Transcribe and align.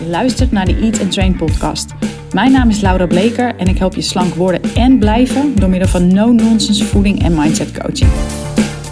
Je 0.00 0.06
luistert 0.06 0.52
naar 0.52 0.64
de 0.64 0.74
Eat 0.74 1.00
and 1.00 1.12
Train 1.12 1.36
podcast. 1.36 1.90
Mijn 2.32 2.52
naam 2.52 2.68
is 2.68 2.80
Laura 2.80 3.06
Bleker 3.06 3.56
en 3.56 3.66
ik 3.66 3.78
help 3.78 3.94
je 3.94 4.00
slank 4.00 4.34
worden 4.34 4.74
en 4.74 4.98
blijven 4.98 5.54
door 5.54 5.68
middel 5.68 5.88
van 5.88 6.14
no-nonsense 6.14 6.84
voeding 6.84 7.22
en 7.22 7.34
mindset 7.34 7.78
coaching. 7.78 8.10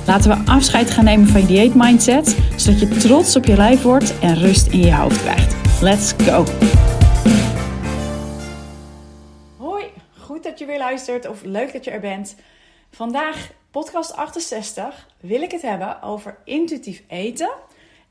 Laten 0.06 0.30
we 0.30 0.50
afscheid 0.50 0.90
gaan 0.90 1.04
nemen 1.04 1.26
van 1.26 1.40
je 1.40 1.46
dieet 1.46 1.74
mindset, 1.74 2.36
zodat 2.56 2.80
je 2.80 2.88
trots 2.88 3.36
op 3.36 3.44
je 3.44 3.56
lijf 3.56 3.82
wordt 3.82 4.18
en 4.18 4.34
rust 4.34 4.66
in 4.66 4.80
je 4.80 4.94
hoofd 4.94 5.22
krijgt. 5.22 5.82
Let's 5.82 6.12
go! 6.12 6.44
Hoi, 9.56 9.84
goed 10.18 10.42
dat 10.42 10.58
je 10.58 10.66
weer 10.66 10.78
luistert 10.78 11.28
of 11.28 11.42
leuk 11.44 11.72
dat 11.72 11.84
je 11.84 11.90
er 11.90 12.00
bent. 12.00 12.36
Vandaag, 12.90 13.50
podcast 13.70 14.16
68, 14.16 15.06
wil 15.20 15.42
ik 15.42 15.52
het 15.52 15.62
hebben 15.62 16.02
over 16.02 16.36
intuïtief 16.44 17.02
eten 17.08 17.50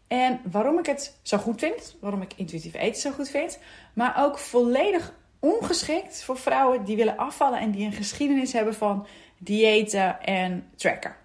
en 0.07 0.39
waarom 0.51 0.79
ik 0.79 0.85
het 0.85 1.17
zo 1.21 1.37
goed 1.37 1.59
vind, 1.59 1.95
waarom 1.99 2.21
ik 2.21 2.33
intuïtief 2.35 2.73
eten 2.73 3.01
zo 3.01 3.11
goed 3.11 3.29
vind, 3.29 3.59
maar 3.93 4.23
ook 4.25 4.37
volledig 4.37 5.13
ongeschikt 5.39 6.23
voor 6.23 6.37
vrouwen 6.37 6.85
die 6.85 6.95
willen 6.95 7.17
afvallen 7.17 7.59
en 7.59 7.71
die 7.71 7.85
een 7.85 7.93
geschiedenis 7.93 8.53
hebben 8.53 8.73
van 8.75 9.07
diëten 9.37 10.21
en 10.21 10.69
tracken. 10.75 11.15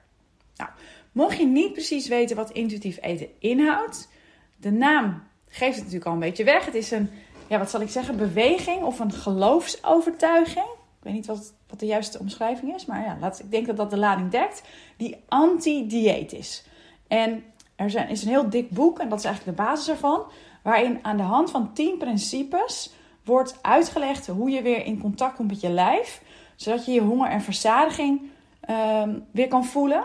Nou, 0.56 0.70
mocht 1.12 1.36
je 1.36 1.46
niet 1.46 1.72
precies 1.72 2.08
weten 2.08 2.36
wat 2.36 2.50
intuïtief 2.50 2.98
eten 3.00 3.28
inhoudt, 3.38 4.08
de 4.56 4.70
naam 4.70 5.22
geeft 5.48 5.74
het 5.74 5.84
natuurlijk 5.84 6.06
al 6.06 6.12
een 6.12 6.18
beetje 6.18 6.44
weg. 6.44 6.64
Het 6.64 6.74
is 6.74 6.90
een, 6.90 7.10
ja, 7.46 7.58
wat 7.58 7.70
zal 7.70 7.80
ik 7.80 7.90
zeggen, 7.90 8.16
beweging 8.16 8.82
of 8.82 8.98
een 8.98 9.12
geloofsovertuiging. 9.12 10.66
Ik 10.66 11.08
weet 11.08 11.12
niet 11.12 11.26
wat, 11.26 11.54
wat 11.68 11.80
de 11.80 11.86
juiste 11.86 12.18
omschrijving 12.18 12.74
is, 12.74 12.86
maar 12.86 13.04
ja, 13.04 13.16
laat, 13.20 13.40
ik 13.40 13.50
denk 13.50 13.66
dat 13.66 13.76
dat 13.76 13.90
de 13.90 13.98
lading 13.98 14.30
dekt, 14.30 14.62
die 14.96 15.16
anti-dieet 15.28 16.32
is. 16.32 16.64
En 17.08 17.44
er 17.76 18.10
is 18.10 18.22
een 18.22 18.28
heel 18.28 18.50
dik 18.50 18.70
boek, 18.70 18.98
en 18.98 19.08
dat 19.08 19.18
is 19.18 19.24
eigenlijk 19.24 19.56
de 19.56 19.64
basis 19.64 19.88
ervan, 19.88 20.22
waarin 20.62 20.98
aan 21.02 21.16
de 21.16 21.22
hand 21.22 21.50
van 21.50 21.72
10 21.72 21.98
principes 21.98 22.92
wordt 23.24 23.58
uitgelegd 23.62 24.26
hoe 24.26 24.50
je 24.50 24.62
weer 24.62 24.84
in 24.84 25.00
contact 25.00 25.36
komt 25.36 25.48
met 25.48 25.60
je 25.60 25.70
lijf, 25.70 26.22
zodat 26.56 26.86
je 26.86 26.92
je 26.92 27.00
honger 27.00 27.30
en 27.30 27.40
verzadiging 27.40 28.20
ehm, 28.60 29.18
weer 29.30 29.48
kan 29.48 29.64
voelen. 29.64 30.04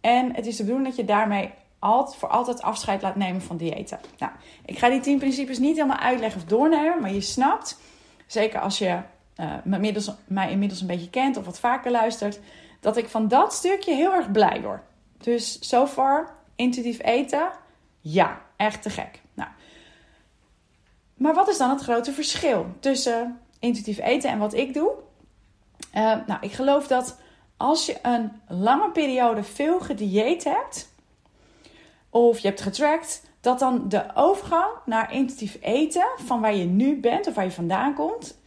En 0.00 0.34
het 0.34 0.46
is 0.46 0.56
de 0.56 0.62
bedoeling 0.62 0.88
dat 0.88 0.96
je 0.96 1.04
daarmee 1.04 1.50
voor 1.80 2.28
altijd 2.28 2.62
afscheid 2.62 3.02
laat 3.02 3.16
nemen 3.16 3.42
van 3.42 3.56
diëten. 3.56 4.00
Nou, 4.18 4.32
ik 4.64 4.78
ga 4.78 4.88
die 4.88 5.00
10 5.00 5.18
principes 5.18 5.58
niet 5.58 5.76
helemaal 5.76 5.98
uitleggen 5.98 6.40
of 6.40 6.46
doornemen, 6.46 7.00
maar 7.00 7.12
je 7.12 7.20
snapt, 7.20 7.80
zeker 8.26 8.60
als 8.60 8.78
je 8.78 8.98
uh, 9.36 9.54
mij 10.26 10.50
inmiddels 10.50 10.80
een 10.80 10.86
beetje 10.86 11.10
kent 11.10 11.36
of 11.36 11.44
wat 11.44 11.58
vaker 11.58 11.90
luistert, 11.90 12.40
dat 12.80 12.96
ik 12.96 13.08
van 13.08 13.28
dat 13.28 13.54
stukje 13.54 13.94
heel 13.94 14.12
erg 14.12 14.30
blij 14.30 14.60
word. 14.62 14.82
Dus 15.18 15.68
so 15.68 15.86
far 15.86 16.37
Intuïtief 16.58 17.02
eten? 17.02 17.50
Ja, 18.00 18.40
echt 18.56 18.82
te 18.82 18.90
gek. 18.90 19.20
Nou, 19.34 19.50
maar 21.14 21.34
wat 21.34 21.48
is 21.48 21.58
dan 21.58 21.70
het 21.70 21.80
grote 21.80 22.12
verschil 22.12 22.66
tussen 22.80 23.40
intuïtief 23.58 23.98
eten 23.98 24.30
en 24.30 24.38
wat 24.38 24.54
ik 24.54 24.74
doe? 24.74 24.92
Uh, 25.94 26.16
nou, 26.26 26.38
ik 26.40 26.52
geloof 26.52 26.86
dat 26.86 27.20
als 27.56 27.86
je 27.86 27.96
een 28.02 28.30
lange 28.48 28.90
periode 28.90 29.42
veel 29.42 29.80
gedieet 29.80 30.44
hebt, 30.44 30.92
of 32.10 32.38
je 32.38 32.48
hebt 32.48 32.60
getrackt, 32.60 33.22
dat 33.40 33.58
dan 33.58 33.88
de 33.88 34.04
overgang 34.14 34.72
naar 34.84 35.12
intuïtief 35.12 35.58
eten, 35.60 36.06
van 36.16 36.40
waar 36.40 36.54
je 36.54 36.64
nu 36.64 37.00
bent 37.00 37.26
of 37.26 37.34
waar 37.34 37.44
je 37.44 37.50
vandaan 37.50 37.94
komt, 37.94 38.38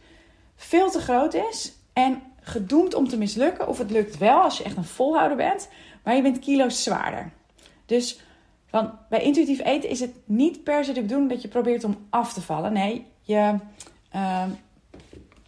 veel 0.56 0.90
te 0.90 1.00
groot 1.00 1.34
is 1.34 1.72
en 1.92 2.22
gedoemd 2.40 2.94
om 2.94 3.08
te 3.08 3.18
mislukken. 3.18 3.68
Of 3.68 3.78
het 3.78 3.90
lukt 3.90 4.18
wel 4.18 4.40
als 4.40 4.58
je 4.58 4.64
echt 4.64 4.76
een 4.76 4.84
volhouder 4.84 5.36
bent, 5.36 5.68
maar 6.04 6.16
je 6.16 6.22
bent 6.22 6.38
kilo's 6.38 6.82
zwaarder. 6.82 7.32
Dus 7.86 8.20
van, 8.66 8.98
bij 9.08 9.22
intuïtief 9.22 9.64
eten 9.64 9.90
is 9.90 10.00
het 10.00 10.14
niet 10.24 10.64
per 10.64 10.84
se 10.84 10.92
de 10.92 11.00
bedoeling 11.00 11.30
dat 11.30 11.42
je 11.42 11.48
probeert 11.48 11.84
om 11.84 11.96
af 12.10 12.32
te 12.32 12.42
vallen. 12.42 12.72
Nee, 12.72 13.06
je. 13.20 13.54
Uh, 14.14 14.44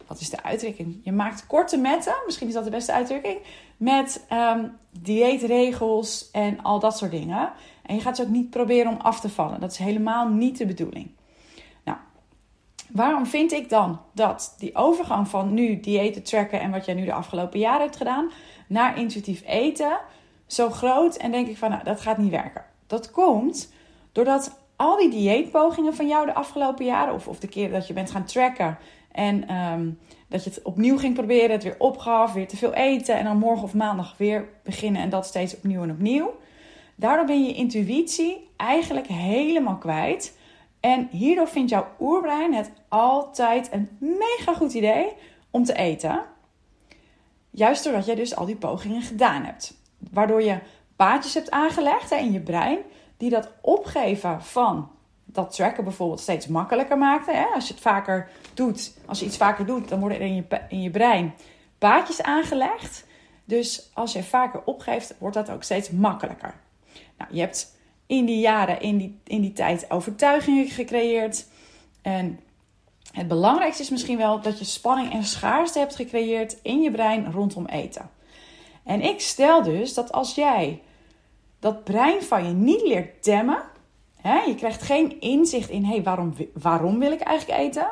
wat 0.07 0.19
is 0.19 0.29
de 0.29 0.43
uitdrukking? 0.43 0.99
Je 1.03 1.11
maakt 1.11 1.47
korte 1.47 1.77
metten, 1.77 2.13
misschien 2.25 2.47
is 2.47 2.53
dat 2.53 2.63
de 2.63 2.69
beste 2.69 2.93
uitdrukking, 2.93 3.37
met 3.77 4.25
um, 4.33 4.77
dieetregels 4.89 6.31
en 6.31 6.61
al 6.63 6.79
dat 6.79 6.97
soort 6.97 7.11
dingen. 7.11 7.51
En 7.83 7.95
je 7.95 8.01
gaat 8.01 8.15
ze 8.15 8.21
ook 8.21 8.29
niet 8.29 8.49
proberen 8.49 8.91
om 8.91 8.97
af 8.97 9.19
te 9.19 9.29
vallen. 9.29 9.59
Dat 9.59 9.71
is 9.71 9.77
helemaal 9.77 10.29
niet 10.29 10.57
de 10.57 10.65
bedoeling. 10.65 11.11
Nou, 11.83 11.97
waarom 12.91 13.25
vind 13.25 13.51
ik 13.51 13.69
dan 13.69 13.99
dat 14.13 14.55
die 14.57 14.75
overgang 14.75 15.27
van 15.27 15.53
nu 15.53 15.79
diëten 15.79 16.23
tracken 16.23 16.59
en 16.59 16.71
wat 16.71 16.85
jij 16.85 16.95
nu 16.95 17.05
de 17.05 17.13
afgelopen 17.13 17.59
jaren 17.59 17.81
hebt 17.81 17.97
gedaan, 17.97 18.31
naar 18.67 18.97
intuïtief 18.97 19.43
eten 19.45 19.99
zo 20.45 20.69
groot 20.69 21.15
en 21.15 21.31
denk 21.31 21.47
ik 21.47 21.57
van, 21.57 21.69
nou, 21.69 21.83
dat 21.83 22.01
gaat 22.01 22.17
niet 22.17 22.31
werken. 22.31 22.65
Dat 22.87 23.11
komt 23.11 23.73
doordat 24.11 24.59
al 24.75 24.97
die 24.97 25.09
dieetpogingen 25.09 25.95
van 25.95 26.07
jou 26.07 26.25
de 26.25 26.33
afgelopen 26.33 26.85
jaren, 26.85 27.13
of, 27.13 27.27
of 27.27 27.39
de 27.39 27.47
keren 27.47 27.71
dat 27.71 27.87
je 27.87 27.93
bent 27.93 28.11
gaan 28.11 28.25
tracken 28.25 28.77
en 29.11 29.47
ehm, 29.47 29.89
dat 30.27 30.43
je 30.43 30.49
het 30.49 30.61
opnieuw 30.61 30.97
ging 30.97 31.13
proberen, 31.13 31.51
het 31.51 31.63
weer 31.63 31.75
opgaf, 31.77 32.33
weer 32.33 32.47
te 32.47 32.57
veel 32.57 32.73
eten 32.73 33.15
en 33.15 33.23
dan 33.23 33.37
morgen 33.37 33.63
of 33.63 33.73
maandag 33.73 34.17
weer 34.17 34.47
beginnen 34.63 35.01
en 35.01 35.09
dat 35.09 35.25
steeds 35.25 35.55
opnieuw 35.55 35.83
en 35.83 35.91
opnieuw. 35.91 36.33
Daardoor 36.95 37.25
ben 37.25 37.43
je 37.43 37.53
intuïtie 37.53 38.49
eigenlijk 38.57 39.07
helemaal 39.07 39.77
kwijt. 39.77 40.37
En 40.79 41.07
hierdoor 41.11 41.47
vindt 41.47 41.69
jouw 41.69 41.87
oerbrein 41.99 42.53
het 42.53 42.71
altijd 42.87 43.69
een 43.71 43.89
mega 43.99 44.53
goed 44.53 44.73
idee 44.73 45.13
om 45.51 45.63
te 45.63 45.73
eten. 45.73 46.23
Juist 47.49 47.83
doordat 47.83 48.05
jij 48.05 48.15
dus 48.15 48.35
al 48.35 48.45
die 48.45 48.55
pogingen 48.55 49.01
gedaan 49.01 49.43
hebt. 49.43 49.84
Waardoor 49.97 50.41
je 50.41 50.59
paadjes 50.95 51.33
hebt 51.33 51.51
aangelegd 51.51 52.09
hè, 52.09 52.15
in 52.15 52.31
je 52.31 52.39
brein, 52.39 52.79
die 53.17 53.29
dat 53.29 53.51
opgeven 53.61 54.41
van 54.43 54.89
dat 55.25 55.55
tracken 55.55 55.83
bijvoorbeeld 55.83 56.19
steeds 56.19 56.47
makkelijker 56.47 56.97
maakten. 56.97 57.35
Hè? 57.35 57.45
Als 57.53 57.67
je 57.67 57.73
het 57.73 57.81
vaker 57.81 58.29
doet, 58.53 58.97
als 59.05 59.19
je 59.19 59.25
iets 59.25 59.37
vaker 59.37 59.65
doet, 59.65 59.89
dan 59.89 59.99
worden 59.99 60.19
er 60.19 60.25
in 60.25 60.35
je, 60.35 60.45
in 60.69 60.81
je 60.81 60.89
brein 60.89 61.33
paadjes 61.77 62.21
aangelegd. 62.21 63.05
Dus 63.45 63.89
als 63.93 64.13
je 64.13 64.23
vaker 64.23 64.61
opgeeft, 64.65 65.15
wordt 65.17 65.35
dat 65.35 65.49
ook 65.49 65.63
steeds 65.63 65.89
makkelijker. 65.89 66.53
Nou, 67.17 67.33
je 67.33 67.39
hebt 67.39 67.75
in 68.05 68.25
die 68.25 68.39
jaren, 68.39 68.81
in 68.81 68.97
die, 68.97 69.19
in 69.23 69.41
die 69.41 69.53
tijd, 69.53 69.91
overtuigingen 69.91 70.67
gecreëerd. 70.67 71.47
En 72.01 72.39
het 73.11 73.27
belangrijkste 73.27 73.83
is 73.83 73.89
misschien 73.89 74.17
wel 74.17 74.41
dat 74.41 74.59
je 74.59 74.65
spanning 74.65 75.13
en 75.13 75.23
schaarste 75.23 75.79
hebt 75.79 75.95
gecreëerd 75.95 76.57
in 76.61 76.81
je 76.81 76.91
brein 76.91 77.31
rondom 77.31 77.65
eten. 77.65 78.09
En 78.85 79.01
ik 79.01 79.21
stel 79.21 79.63
dus 79.63 79.93
dat 79.93 80.11
als 80.11 80.35
jij 80.35 80.81
dat 81.59 81.83
brein 81.83 82.23
van 82.23 82.45
je 82.47 82.53
niet 82.53 82.81
leert 82.81 83.23
temmen, 83.23 83.63
hè, 84.21 84.39
je 84.39 84.55
krijgt 84.55 84.81
geen 84.81 85.19
inzicht 85.19 85.69
in 85.69 85.85
hey, 85.85 86.03
waarom, 86.03 86.33
waarom 86.53 86.99
wil 86.99 87.11
ik 87.11 87.21
eigenlijk 87.21 87.59
eten, 87.59 87.87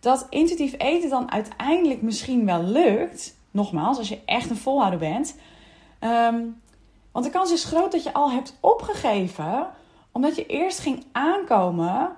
dat 0.00 0.26
intuïtief 0.30 0.74
eten 0.78 1.10
dan 1.10 1.32
uiteindelijk 1.32 2.02
misschien 2.02 2.46
wel 2.46 2.62
lukt. 2.62 3.36
Nogmaals, 3.50 3.98
als 3.98 4.08
je 4.08 4.20
echt 4.24 4.50
een 4.50 4.56
volhouder 4.56 4.98
bent. 4.98 5.36
Ehm, 5.98 6.40
want 7.12 7.24
de 7.24 7.30
kans 7.30 7.52
is 7.52 7.64
groot 7.64 7.92
dat 7.92 8.02
je 8.02 8.12
al 8.12 8.30
hebt 8.30 8.58
opgegeven, 8.60 9.66
omdat 10.12 10.36
je 10.36 10.46
eerst 10.46 10.78
ging 10.78 11.04
aankomen 11.12 12.16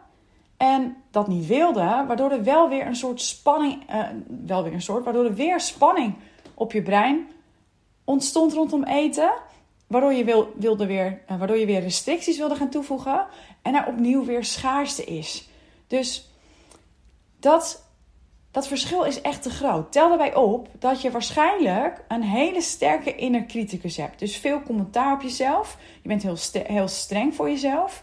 en 0.57 0.97
dat 1.11 1.29
niet 1.29 1.47
wilde, 1.47 2.05
waardoor 2.07 2.31
er 2.31 2.45
wel 2.45 2.69
weer 2.69 2.87
een 2.87 2.97
soort 2.97 3.21
spanning, 3.21 3.91
uh, 3.91 4.07
wel 4.47 4.63
weer 4.63 4.73
een 4.73 4.83
soort, 4.83 5.05
waardoor 5.05 5.25
er 5.25 5.35
weer 5.35 5.61
spanning 5.61 6.15
op 6.55 6.73
je 6.73 6.83
brein 6.83 7.29
ontstond 8.05 8.53
rondom 8.53 8.85
eten. 8.85 9.33
Waardoor 9.87 10.13
je, 10.13 10.25
wil, 10.25 10.53
wilde 10.57 10.87
weer, 10.87 11.23
uh, 11.31 11.39
waardoor 11.39 11.59
je 11.59 11.67
weer 11.67 11.81
restricties 11.81 12.39
wilde 12.39 12.55
gaan 12.55 12.71
toevoegen. 12.71 13.27
En 13.63 13.75
er 13.75 13.87
opnieuw 13.87 14.25
weer 14.25 14.45
schaarste 14.45 15.05
is. 15.05 15.49
Dus 15.87 16.31
dat, 17.41 17.89
dat 18.51 18.69
verschil 18.69 19.03
is 19.03 19.21
echt 19.21 19.43
te 19.43 19.51
groot. 19.51 19.93
Tel 19.93 20.09
daarbij 20.09 20.35
op 20.35 20.69
dat 20.79 21.03
je 21.03 21.11
waarschijnlijk 21.11 22.05
een 22.09 22.23
hele 22.23 22.61
sterke 22.61 23.15
inner 23.15 23.47
criticus 23.47 23.97
hebt. 23.97 24.19
Dus 24.19 24.37
veel 24.37 24.63
commentaar 24.63 25.13
op 25.13 25.23
jezelf. 25.23 25.79
Je 26.03 26.09
bent 26.09 26.23
heel, 26.23 26.37
heel 26.53 26.89
streng 26.89 27.35
voor 27.35 27.49
jezelf. 27.49 28.03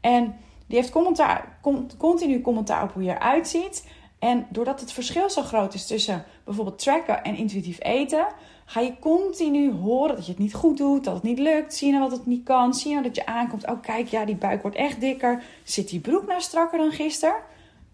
En 0.00 0.36
die 0.66 0.78
heeft 0.78 0.90
commentaar, 0.90 1.58
continu 1.98 2.40
commentaar 2.40 2.82
op 2.82 2.92
hoe 2.92 3.02
je 3.02 3.10
eruit 3.10 3.48
ziet. 3.48 3.84
En 4.18 4.46
doordat 4.50 4.80
het 4.80 4.92
verschil 4.92 5.30
zo 5.30 5.42
groot 5.42 5.74
is 5.74 5.86
tussen 5.86 6.24
bijvoorbeeld 6.44 6.78
tracken 6.78 7.24
en 7.24 7.36
intuïtief 7.36 7.78
eten, 7.82 8.26
ga 8.70 8.80
je 8.80 8.98
continu 8.98 9.72
horen 9.72 10.14
dat 10.16 10.24
je 10.24 10.30
het 10.30 10.40
niet 10.40 10.54
goed 10.54 10.76
doet, 10.76 11.04
dat 11.04 11.14
het 11.14 11.22
niet 11.22 11.38
lukt. 11.38 11.74
Zie 11.74 11.86
je 11.86 11.92
nou 11.92 12.08
wat 12.08 12.18
het 12.18 12.26
niet 12.26 12.44
kan? 12.44 12.74
Zie 12.74 12.88
je 12.88 12.94
nou 12.94 13.06
dat 13.06 13.16
je 13.16 13.26
aankomt? 13.26 13.66
Oh, 13.66 13.82
kijk, 13.82 14.08
ja, 14.08 14.24
die 14.24 14.36
buik 14.36 14.62
wordt 14.62 14.76
echt 14.76 15.00
dikker. 15.00 15.42
Zit 15.62 15.88
die 15.88 16.00
broek 16.00 16.26
nou 16.26 16.40
strakker 16.40 16.78
dan 16.78 16.92
gisteren? 16.92 17.36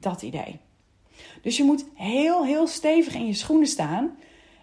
Dat 0.00 0.22
idee. 0.22 0.60
Dus 1.42 1.56
je 1.56 1.64
moet 1.64 1.84
heel, 1.94 2.44
heel 2.44 2.66
stevig 2.66 3.14
in 3.14 3.26
je 3.26 3.34
schoenen 3.34 3.66
staan. 3.66 4.16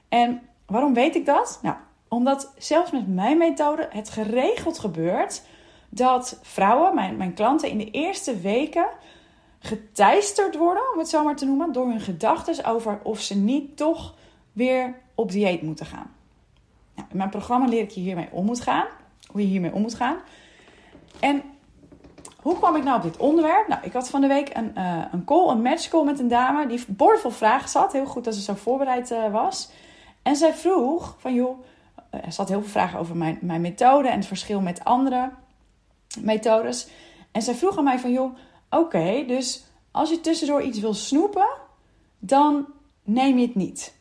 En 0.09 0.41
waarom 0.65 0.93
weet 0.93 1.15
ik 1.15 1.25
dat? 1.25 1.59
Nou, 1.61 1.75
omdat 2.07 2.53
zelfs 2.57 2.91
met 2.91 3.07
mijn 3.07 3.37
methode 3.37 3.87
het 3.91 4.09
geregeld 4.09 4.79
gebeurt 4.79 5.43
dat 5.89 6.39
vrouwen, 6.41 6.95
mijn, 6.95 7.17
mijn 7.17 7.33
klanten, 7.33 7.69
in 7.69 7.77
de 7.77 7.91
eerste 7.91 8.39
weken 8.39 8.87
geteisterd 9.59 10.57
worden, 10.57 10.91
om 10.93 10.99
het 10.99 11.09
zo 11.09 11.23
maar 11.23 11.35
te 11.35 11.45
noemen, 11.45 11.71
door 11.71 11.87
hun 11.87 12.01
gedachten 12.01 12.65
over 12.65 12.99
of 13.03 13.19
ze 13.19 13.35
niet 13.35 13.77
toch 13.77 14.19
weer 14.51 14.95
op 15.15 15.31
dieet 15.31 15.61
moeten 15.61 15.85
gaan. 15.85 16.15
Nou, 16.95 17.07
in 17.11 17.17
mijn 17.17 17.29
programma 17.29 17.67
leer 17.67 17.81
ik 17.81 17.89
je 17.89 18.01
hiermee 18.01 18.29
om 18.31 18.45
moet 18.45 18.61
gaan. 18.61 18.85
Hoe 19.27 19.41
je 19.41 19.47
hiermee 19.47 19.73
om 19.73 19.81
moet 19.81 19.95
gaan. 19.95 20.17
En 21.19 21.43
hoe 22.41 22.57
kwam 22.57 22.75
ik 22.75 22.83
nou 22.83 22.97
op 22.97 23.03
dit 23.03 23.17
onderwerp? 23.17 23.67
Nou, 23.67 23.81
ik 23.83 23.93
had 23.93 24.09
van 24.09 24.21
de 24.21 24.27
week 24.27 24.55
een, 24.55 24.71
uh, 24.77 25.03
een 25.11 25.25
call, 25.25 25.49
een 25.49 25.61
match 25.61 25.87
call 25.89 26.03
met 26.03 26.19
een 26.19 26.27
dame 26.27 26.67
die 26.67 26.83
boordevol 26.87 27.31
vragen 27.31 27.69
zat. 27.69 27.91
Heel 27.91 28.05
goed 28.05 28.23
dat 28.23 28.35
ze 28.35 28.41
zo 28.41 28.53
voorbereid 28.53 29.11
uh, 29.11 29.31
was. 29.31 29.69
En 30.21 30.35
zij 30.35 30.53
vroeg 30.53 31.15
van, 31.19 31.33
joh, 31.33 31.63
er 32.09 32.31
zat 32.31 32.49
heel 32.49 32.61
veel 32.61 32.69
vragen 32.69 32.99
over 32.99 33.15
mijn, 33.15 33.37
mijn 33.41 33.61
methode 33.61 34.07
en 34.07 34.17
het 34.17 34.27
verschil 34.27 34.61
met 34.61 34.83
andere 34.83 35.31
methodes. 36.19 36.87
En 37.31 37.41
zij 37.41 37.53
vroeg 37.53 37.77
aan 37.77 37.83
mij 37.83 37.99
van, 37.99 38.11
joh, 38.11 38.35
oké, 38.69 39.23
dus 39.27 39.63
als 39.91 40.09
je 40.09 40.21
tussendoor 40.21 40.61
iets 40.61 40.79
wil 40.79 40.93
snoepen, 40.93 41.47
dan 42.19 42.65
neem 43.03 43.37
je 43.37 43.45
het 43.45 43.55
niet. 43.55 43.99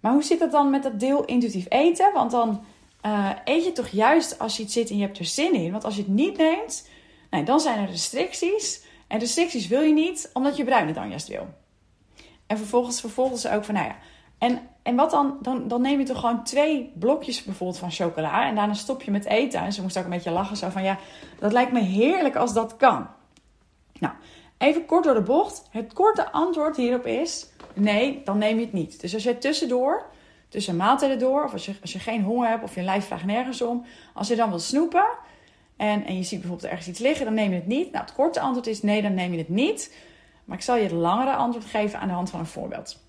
Maar 0.00 0.12
hoe 0.12 0.22
zit 0.22 0.38
dat 0.38 0.50
dan 0.50 0.70
met 0.70 0.82
dat 0.82 1.00
deel 1.00 1.24
intuïtief 1.24 1.66
eten? 1.68 2.12
Want 2.12 2.30
dan 2.30 2.64
uh, 3.06 3.30
eet 3.44 3.64
je 3.64 3.72
toch 3.72 3.88
juist 3.88 4.38
als 4.38 4.56
je 4.56 4.62
iets 4.62 4.72
zit 4.72 4.90
en 4.90 4.96
je 4.96 5.02
hebt 5.02 5.18
er 5.18 5.24
zin 5.24 5.54
in. 5.54 5.72
Want 5.72 5.84
als 5.84 5.94
je 5.94 6.02
het 6.02 6.10
niet 6.10 6.36
neemt, 6.36 6.88
nou, 7.30 7.44
dan 7.44 7.60
zijn 7.60 7.78
er 7.78 7.90
restricties. 7.90 8.86
En 9.06 9.18
restricties 9.18 9.66
wil 9.66 9.80
je 9.80 9.92
niet, 9.92 10.30
omdat 10.32 10.56
je 10.56 10.64
bruine 10.64 10.92
dan 10.92 11.08
juist 11.08 11.28
wil. 11.28 11.46
En 12.46 12.56
vervolgens 12.56 13.00
vervolgens 13.00 13.40
ze 13.40 13.52
ook 13.52 13.64
van, 13.64 13.74
nou 13.74 13.86
ja, 13.86 13.96
en, 14.38 14.60
en 14.82 14.96
wat 14.96 15.10
dan? 15.10 15.38
dan? 15.42 15.68
Dan 15.68 15.80
neem 15.80 15.98
je 15.98 16.04
toch 16.04 16.20
gewoon 16.20 16.44
twee 16.44 16.92
blokjes 16.94 17.44
bijvoorbeeld 17.44 17.78
van 17.78 17.90
chocola. 17.90 18.46
En 18.46 18.54
daarna 18.54 18.74
stop 18.74 19.02
je 19.02 19.10
met 19.10 19.24
eten. 19.24 19.60
En 19.60 19.72
ze 19.72 19.82
moest 19.82 19.98
ook 19.98 20.04
een 20.04 20.10
beetje 20.10 20.30
lachen. 20.30 20.56
Zo 20.56 20.68
van 20.68 20.82
ja, 20.82 20.98
dat 21.38 21.52
lijkt 21.52 21.72
me 21.72 21.80
heerlijk 21.80 22.36
als 22.36 22.52
dat 22.52 22.76
kan. 22.76 23.06
Nou, 23.98 24.14
even 24.58 24.86
kort 24.86 25.04
door 25.04 25.14
de 25.14 25.22
bocht. 25.22 25.68
Het 25.70 25.92
korte 25.92 26.30
antwoord 26.30 26.76
hierop 26.76 27.06
is: 27.06 27.46
nee, 27.74 28.22
dan 28.24 28.38
neem 28.38 28.58
je 28.58 28.64
het 28.64 28.72
niet. 28.72 29.00
Dus 29.00 29.14
als 29.14 29.22
jij 29.22 29.34
tussendoor, 29.34 30.06
tussen 30.48 30.76
maaltijden 30.76 31.18
door, 31.18 31.44
of 31.44 31.52
als 31.52 31.66
je, 31.66 31.74
als 31.80 31.92
je 31.92 31.98
geen 31.98 32.22
honger 32.22 32.48
hebt 32.48 32.62
of 32.62 32.74
je 32.74 32.82
lijf 32.82 33.06
vraagt 33.06 33.24
nergens 33.24 33.62
om, 33.62 33.84
als 34.14 34.28
je 34.28 34.36
dan 34.36 34.48
wil 34.48 34.58
snoepen 34.58 35.06
en, 35.76 36.04
en 36.04 36.16
je 36.16 36.22
ziet 36.22 36.40
bijvoorbeeld 36.40 36.70
ergens 36.70 36.88
iets 36.88 36.98
liggen, 36.98 37.24
dan 37.24 37.34
neem 37.34 37.50
je 37.50 37.56
het 37.56 37.66
niet. 37.66 37.92
Nou, 37.92 38.04
het 38.04 38.14
korte 38.14 38.40
antwoord 38.40 38.66
is: 38.66 38.82
nee, 38.82 39.02
dan 39.02 39.14
neem 39.14 39.32
je 39.32 39.38
het 39.38 39.48
niet. 39.48 39.96
Maar 40.44 40.56
ik 40.56 40.62
zal 40.62 40.76
je 40.76 40.82
het 40.82 40.92
langere 40.92 41.34
antwoord 41.34 41.66
geven 41.66 41.98
aan 41.98 42.08
de 42.08 42.14
hand 42.14 42.30
van 42.30 42.40
een 42.40 42.46
voorbeeld. 42.46 43.02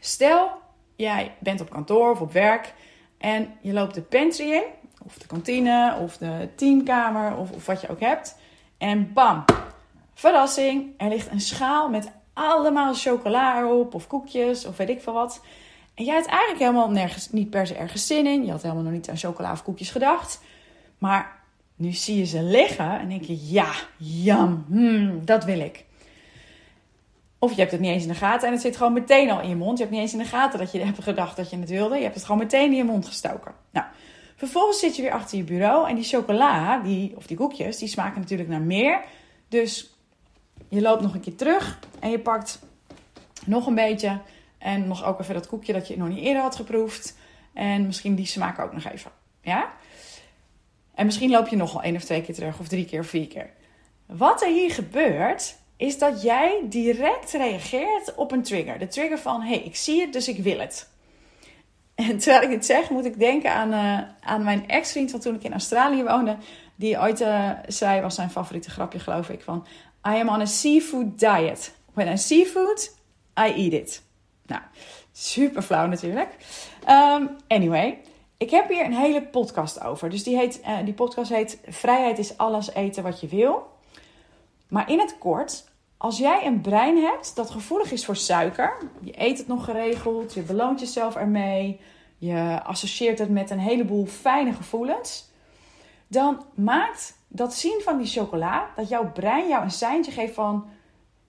Stel, 0.00 0.50
jij 0.96 1.34
bent 1.38 1.60
op 1.60 1.70
kantoor 1.70 2.10
of 2.10 2.20
op 2.20 2.32
werk 2.32 2.74
en 3.18 3.52
je 3.60 3.72
loopt 3.72 3.94
de 3.94 4.02
pantry 4.02 4.50
in, 4.52 4.62
of 5.04 5.18
de 5.18 5.26
kantine, 5.26 5.96
of 6.00 6.16
de 6.16 6.48
teamkamer, 6.54 7.36
of, 7.36 7.50
of 7.50 7.66
wat 7.66 7.80
je 7.80 7.88
ook 7.88 8.00
hebt. 8.00 8.36
En 8.78 9.12
bam, 9.12 9.44
verrassing, 10.16 10.94
er 10.96 11.08
ligt 11.08 11.30
een 11.30 11.40
schaal 11.40 11.88
met 11.88 12.10
allemaal 12.32 12.94
chocola 12.94 13.58
erop, 13.58 13.94
of 13.94 14.06
koekjes, 14.06 14.66
of 14.66 14.76
weet 14.76 14.88
ik 14.88 15.02
veel 15.02 15.12
wat. 15.12 15.40
En 15.94 16.04
jij 16.04 16.14
had 16.14 16.26
eigenlijk 16.26 16.60
helemaal 16.60 16.90
nergens, 16.90 17.30
niet 17.30 17.50
per 17.50 17.66
se 17.66 17.74
ergens 17.74 18.06
zin 18.06 18.26
in. 18.26 18.44
Je 18.44 18.50
had 18.50 18.62
helemaal 18.62 18.82
nog 18.82 18.92
niet 18.92 19.08
aan 19.08 19.16
chocola 19.16 19.52
of 19.52 19.62
koekjes 19.62 19.90
gedacht. 19.90 20.40
Maar 20.98 21.42
nu 21.76 21.92
zie 21.92 22.18
je 22.18 22.24
ze 22.24 22.42
liggen 22.42 22.98
en 23.00 23.08
denk 23.08 23.22
je, 23.22 23.52
ja, 23.52 23.72
jam, 23.96 24.64
hmm, 24.68 25.24
dat 25.24 25.44
wil 25.44 25.60
ik. 25.60 25.84
Of 27.38 27.50
je 27.50 27.60
hebt 27.60 27.70
het 27.72 27.80
niet 27.80 27.90
eens 27.90 28.02
in 28.02 28.08
de 28.08 28.14
gaten 28.14 28.46
en 28.46 28.52
het 28.52 28.62
zit 28.62 28.76
gewoon 28.76 28.92
meteen 28.92 29.30
al 29.30 29.40
in 29.40 29.48
je 29.48 29.56
mond. 29.56 29.78
Je 29.78 29.84
hebt 29.84 29.94
niet 29.94 30.04
eens 30.04 30.12
in 30.12 30.18
de 30.18 30.24
gaten 30.24 30.58
dat 30.58 30.72
je 30.72 30.78
hebt 30.78 31.02
gedacht 31.02 31.36
dat 31.36 31.50
je 31.50 31.58
het 31.58 31.68
wilde. 31.68 31.96
Je 31.96 32.02
hebt 32.02 32.14
het 32.14 32.24
gewoon 32.24 32.40
meteen 32.40 32.70
in 32.70 32.76
je 32.76 32.84
mond 32.84 33.06
gestoken. 33.06 33.54
Nou, 33.70 33.86
vervolgens 34.36 34.78
zit 34.78 34.96
je 34.96 35.02
weer 35.02 35.12
achter 35.12 35.38
je 35.38 35.44
bureau 35.44 35.88
en 35.88 35.94
die 35.94 36.04
chocola, 36.04 36.78
die, 36.78 37.16
of 37.16 37.26
die 37.26 37.36
koekjes, 37.36 37.78
die 37.78 37.88
smaken 37.88 38.20
natuurlijk 38.20 38.48
naar 38.48 38.60
meer. 38.60 39.04
Dus 39.48 39.95
je 40.68 40.80
loopt 40.80 41.02
nog 41.02 41.14
een 41.14 41.20
keer 41.20 41.36
terug 41.36 41.78
en 42.00 42.10
je 42.10 42.18
pakt 42.18 42.58
nog 43.44 43.66
een 43.66 43.74
beetje. 43.74 44.20
En 44.58 44.88
nog 44.88 45.04
ook 45.04 45.20
even 45.20 45.34
dat 45.34 45.46
koekje 45.46 45.72
dat 45.72 45.88
je 45.88 45.96
nog 45.96 46.08
niet 46.08 46.24
eerder 46.24 46.42
had 46.42 46.56
geproefd. 46.56 47.16
En 47.52 47.86
misschien 47.86 48.14
die 48.14 48.26
smaak 48.26 48.58
ook 48.58 48.72
nog 48.72 48.84
even. 48.84 49.10
Ja? 49.40 49.72
En 50.94 51.04
misschien 51.04 51.30
loop 51.30 51.48
je 51.48 51.56
nog 51.56 51.72
wel 51.72 51.82
één 51.82 51.96
of 51.96 52.04
twee 52.04 52.22
keer 52.22 52.34
terug, 52.34 52.58
of 52.58 52.68
drie 52.68 52.84
keer 52.84 53.00
of 53.00 53.06
vier 53.06 53.26
keer. 53.26 53.50
Wat 54.06 54.42
er 54.42 54.48
hier 54.48 54.70
gebeurt, 54.70 55.56
is 55.76 55.98
dat 55.98 56.22
jij 56.22 56.60
direct 56.68 57.32
reageert 57.32 58.14
op 58.14 58.32
een 58.32 58.42
trigger. 58.42 58.78
De 58.78 58.86
trigger 58.86 59.18
van, 59.18 59.40
hé, 59.42 59.54
hey, 59.54 59.62
ik 59.62 59.76
zie 59.76 60.00
het, 60.00 60.12
dus 60.12 60.28
ik 60.28 60.38
wil 60.38 60.58
het. 60.58 60.88
En 61.94 62.18
terwijl 62.18 62.42
ik 62.42 62.48
dit 62.48 62.66
zeg, 62.66 62.90
moet 62.90 63.04
ik 63.04 63.18
denken 63.18 63.52
aan, 63.52 63.72
uh, 63.72 64.08
aan 64.20 64.44
mijn 64.44 64.68
ex-vriend 64.68 65.10
van 65.10 65.20
toen 65.20 65.34
ik 65.34 65.42
in 65.42 65.52
Australië 65.52 66.02
woonde. 66.02 66.36
Die 66.74 66.98
ooit 66.98 67.20
uh, 67.20 67.50
zei, 67.66 68.00
was 68.00 68.14
zijn 68.14 68.30
favoriete 68.30 68.70
grapje 68.70 68.98
geloof 68.98 69.28
ik, 69.28 69.42
van... 69.42 69.66
I 70.06 70.20
am 70.20 70.28
on 70.28 70.40
a 70.40 70.46
seafood 70.46 71.18
diet. 71.18 71.74
When 71.94 72.12
I 72.12 72.16
see 72.16 72.44
food, 72.44 72.90
I 73.38 73.52
eat 73.52 73.72
it. 73.72 74.02
Nou, 74.46 74.62
super 75.12 75.62
flauw 75.62 75.86
natuurlijk. 75.86 76.36
Um, 76.88 77.36
anyway, 77.46 77.98
ik 78.36 78.50
heb 78.50 78.68
hier 78.68 78.84
een 78.84 78.96
hele 78.96 79.22
podcast 79.22 79.84
over. 79.84 80.10
Dus 80.10 80.22
die, 80.22 80.36
heet, 80.36 80.60
uh, 80.60 80.76
die 80.84 80.94
podcast 80.94 81.30
heet 81.30 81.58
Vrijheid 81.68 82.18
is 82.18 82.38
alles 82.38 82.72
eten 82.72 83.02
wat 83.02 83.20
je 83.20 83.26
wil. 83.26 83.74
Maar 84.68 84.90
in 84.90 84.98
het 84.98 85.18
kort, 85.18 85.64
als 85.96 86.18
jij 86.18 86.46
een 86.46 86.60
brein 86.60 86.96
hebt 86.96 87.36
dat 87.36 87.50
gevoelig 87.50 87.92
is 87.92 88.04
voor 88.04 88.16
suiker, 88.16 88.76
je 89.00 89.12
eet 89.16 89.38
het 89.38 89.46
nog 89.46 89.64
geregeld, 89.64 90.34
je 90.34 90.42
beloont 90.42 90.80
jezelf 90.80 91.16
ermee, 91.16 91.80
je 92.18 92.60
associeert 92.62 93.18
het 93.18 93.30
met 93.30 93.50
een 93.50 93.58
heleboel 93.58 94.06
fijne 94.06 94.52
gevoelens, 94.52 95.30
dan 96.06 96.44
maakt 96.54 97.18
dat 97.36 97.54
zien 97.54 97.80
van 97.84 97.98
die 97.98 98.06
chocola 98.06 98.70
dat 98.76 98.88
jouw 98.88 99.12
brein 99.12 99.48
jou 99.48 99.62
een 99.62 99.70
seintje 99.70 100.12
geeft 100.12 100.34
van 100.34 100.68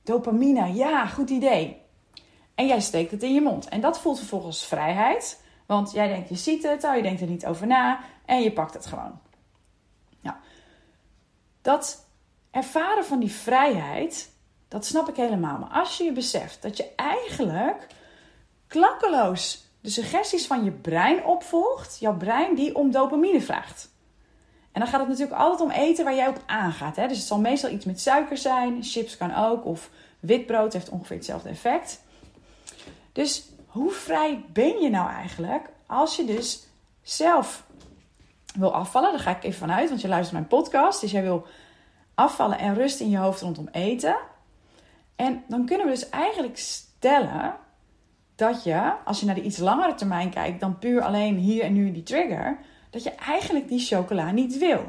dopamine, 0.03 0.73
ja, 0.73 1.05
goed 1.05 1.29
idee. 1.29 1.81
En 2.55 2.67
jij 2.67 2.79
steekt 2.79 3.11
het 3.11 3.23
in 3.23 3.33
je 3.33 3.41
mond. 3.41 3.67
En 3.67 3.81
dat 3.81 3.99
voelt 3.99 4.17
vervolgens 4.17 4.65
vrijheid, 4.65 5.43
want 5.65 5.91
jij 5.91 6.07
denkt 6.07 6.29
je 6.29 6.35
ziet 6.35 6.63
het, 6.63 6.83
oh, 6.83 6.95
je 6.95 7.01
denkt 7.01 7.21
er 7.21 7.27
niet 7.27 7.45
over 7.45 7.67
na 7.67 7.99
en 8.25 8.41
je 8.41 8.53
pakt 8.53 8.73
het 8.73 8.85
gewoon. 8.85 9.19
Nou, 10.21 10.35
dat 11.61 12.05
ervaren 12.51 13.05
van 13.05 13.19
die 13.19 13.31
vrijheid, 13.31 14.31
dat 14.67 14.85
snap 14.85 15.09
ik 15.09 15.15
helemaal. 15.15 15.57
Maar 15.57 15.69
als 15.69 15.97
je 15.97 16.03
je 16.03 16.11
beseft 16.11 16.61
dat 16.61 16.77
je 16.77 16.91
eigenlijk 16.95 17.87
klakkeloos 18.67 19.65
de 19.81 19.89
suggesties 19.89 20.47
van 20.47 20.63
je 20.63 20.71
brein 20.71 21.25
opvolgt, 21.25 21.99
jouw 21.99 22.17
brein 22.17 22.55
die 22.55 22.75
om 22.75 22.91
dopamine 22.91 23.41
vraagt. 23.41 23.95
En 24.77 24.83
dan 24.83 24.91
gaat 24.91 25.01
het 25.01 25.09
natuurlijk 25.09 25.39
altijd 25.39 25.61
om 25.61 25.71
eten 25.71 26.03
waar 26.03 26.15
jij 26.15 26.27
op 26.27 26.43
aangaat. 26.45 26.95
Hè? 26.95 27.07
Dus 27.07 27.17
het 27.17 27.27
zal 27.27 27.39
meestal 27.39 27.69
iets 27.69 27.85
met 27.85 28.01
suiker 28.01 28.37
zijn, 28.37 28.83
chips 28.83 29.17
kan 29.17 29.35
ook, 29.35 29.65
of 29.65 29.89
witbrood 30.19 30.73
heeft 30.73 30.89
ongeveer 30.89 31.15
hetzelfde 31.15 31.49
effect. 31.49 32.03
Dus 33.11 33.49
hoe 33.65 33.91
vrij 33.91 34.45
ben 34.53 34.81
je 34.81 34.89
nou 34.89 35.09
eigenlijk 35.09 35.69
als 35.85 36.15
je 36.15 36.25
dus 36.25 36.67
zelf 37.01 37.63
wil 38.55 38.73
afvallen? 38.73 39.11
Daar 39.11 39.19
ga 39.19 39.35
ik 39.35 39.43
even 39.43 39.59
vanuit, 39.59 39.89
want 39.89 40.01
je 40.01 40.07
luistert 40.07 40.33
mijn 40.33 40.47
podcast. 40.47 41.01
Dus 41.01 41.11
jij 41.11 41.21
wil 41.21 41.45
afvallen 42.15 42.59
en 42.59 42.73
rust 42.73 42.99
in 42.99 43.09
je 43.09 43.17
hoofd 43.17 43.41
rondom 43.41 43.67
eten. 43.71 44.15
En 45.15 45.43
dan 45.47 45.65
kunnen 45.65 45.85
we 45.85 45.91
dus 45.91 46.09
eigenlijk 46.09 46.57
stellen 46.57 47.55
dat 48.35 48.63
je, 48.63 48.93
als 49.05 49.19
je 49.19 49.25
naar 49.25 49.35
de 49.35 49.43
iets 49.43 49.57
langere 49.57 49.93
termijn 49.93 50.29
kijkt 50.29 50.59
dan 50.59 50.79
puur 50.79 51.01
alleen 51.01 51.35
hier 51.35 51.63
en 51.63 51.73
nu 51.73 51.91
die 51.91 52.03
trigger, 52.03 52.57
dat 53.03 53.13
je 53.13 53.19
eigenlijk 53.19 53.67
die 53.67 53.79
chocola 53.79 54.31
niet 54.31 54.57
wil. 54.57 54.85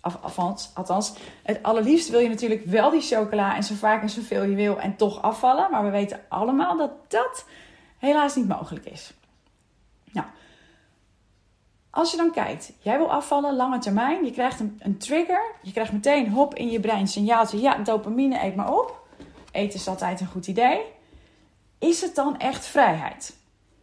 Althans, 0.00 0.70
althans, 0.74 1.12
het 1.42 1.62
allerliefst 1.62 2.08
wil 2.08 2.20
je 2.20 2.28
natuurlijk 2.28 2.64
wel 2.64 2.90
die 2.90 3.00
chocola 3.00 3.56
en 3.56 3.62
zo 3.62 3.74
vaak 3.74 4.02
en 4.02 4.10
zoveel 4.10 4.42
je 4.42 4.54
wil 4.54 4.80
en 4.80 4.96
toch 4.96 5.22
afvallen. 5.22 5.70
Maar 5.70 5.84
we 5.84 5.90
weten 5.90 6.20
allemaal 6.28 6.76
dat 6.76 6.90
dat 7.08 7.46
helaas 7.98 8.34
niet 8.34 8.48
mogelijk 8.48 8.84
is. 8.84 9.12
Nou, 10.12 10.26
als 11.90 12.10
je 12.10 12.16
dan 12.16 12.30
kijkt, 12.30 12.72
jij 12.78 12.98
wil 12.98 13.12
afvallen, 13.12 13.56
lange 13.56 13.78
termijn, 13.78 14.24
je 14.24 14.32
krijgt 14.32 14.60
een, 14.60 14.76
een 14.78 14.98
trigger, 14.98 15.54
je 15.62 15.72
krijgt 15.72 15.92
meteen 15.92 16.30
hop 16.30 16.54
in 16.54 16.70
je 16.70 16.80
brein 16.80 17.08
signaaltje, 17.08 17.60
ja, 17.60 17.78
dopamine, 17.78 18.44
eet 18.44 18.56
maar 18.56 18.72
op. 18.72 19.08
Eten 19.52 19.78
is 19.78 19.88
altijd 19.88 20.20
een 20.20 20.26
goed 20.26 20.46
idee. 20.46 20.80
Is 21.78 22.00
het 22.00 22.14
dan 22.14 22.38
echt 22.38 22.66
vrijheid? 22.66 23.36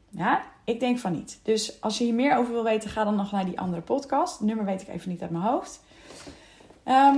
Ja, 0.10 0.44
ik 0.64 0.80
denk 0.80 1.00
van 1.00 1.12
niet. 1.12 1.40
Dus 1.44 1.82
als 1.82 1.98
je 1.98 2.04
hier 2.04 2.14
meer 2.14 2.38
over 2.38 2.54
wil 2.54 2.64
weten, 2.64 2.90
ga 2.90 3.04
dan 3.04 3.16
nog 3.16 3.32
naar 3.32 3.46
die 3.46 3.60
andere 3.60 3.82
podcast. 3.82 4.40
Nummer 4.40 4.66
weet 4.66 4.82
ik 4.82 4.88
even 4.88 5.10
niet 5.10 5.22
uit 5.22 5.32
mijn 5.32 5.44
hoofd. 5.44 5.82
Ehm, 6.84 7.18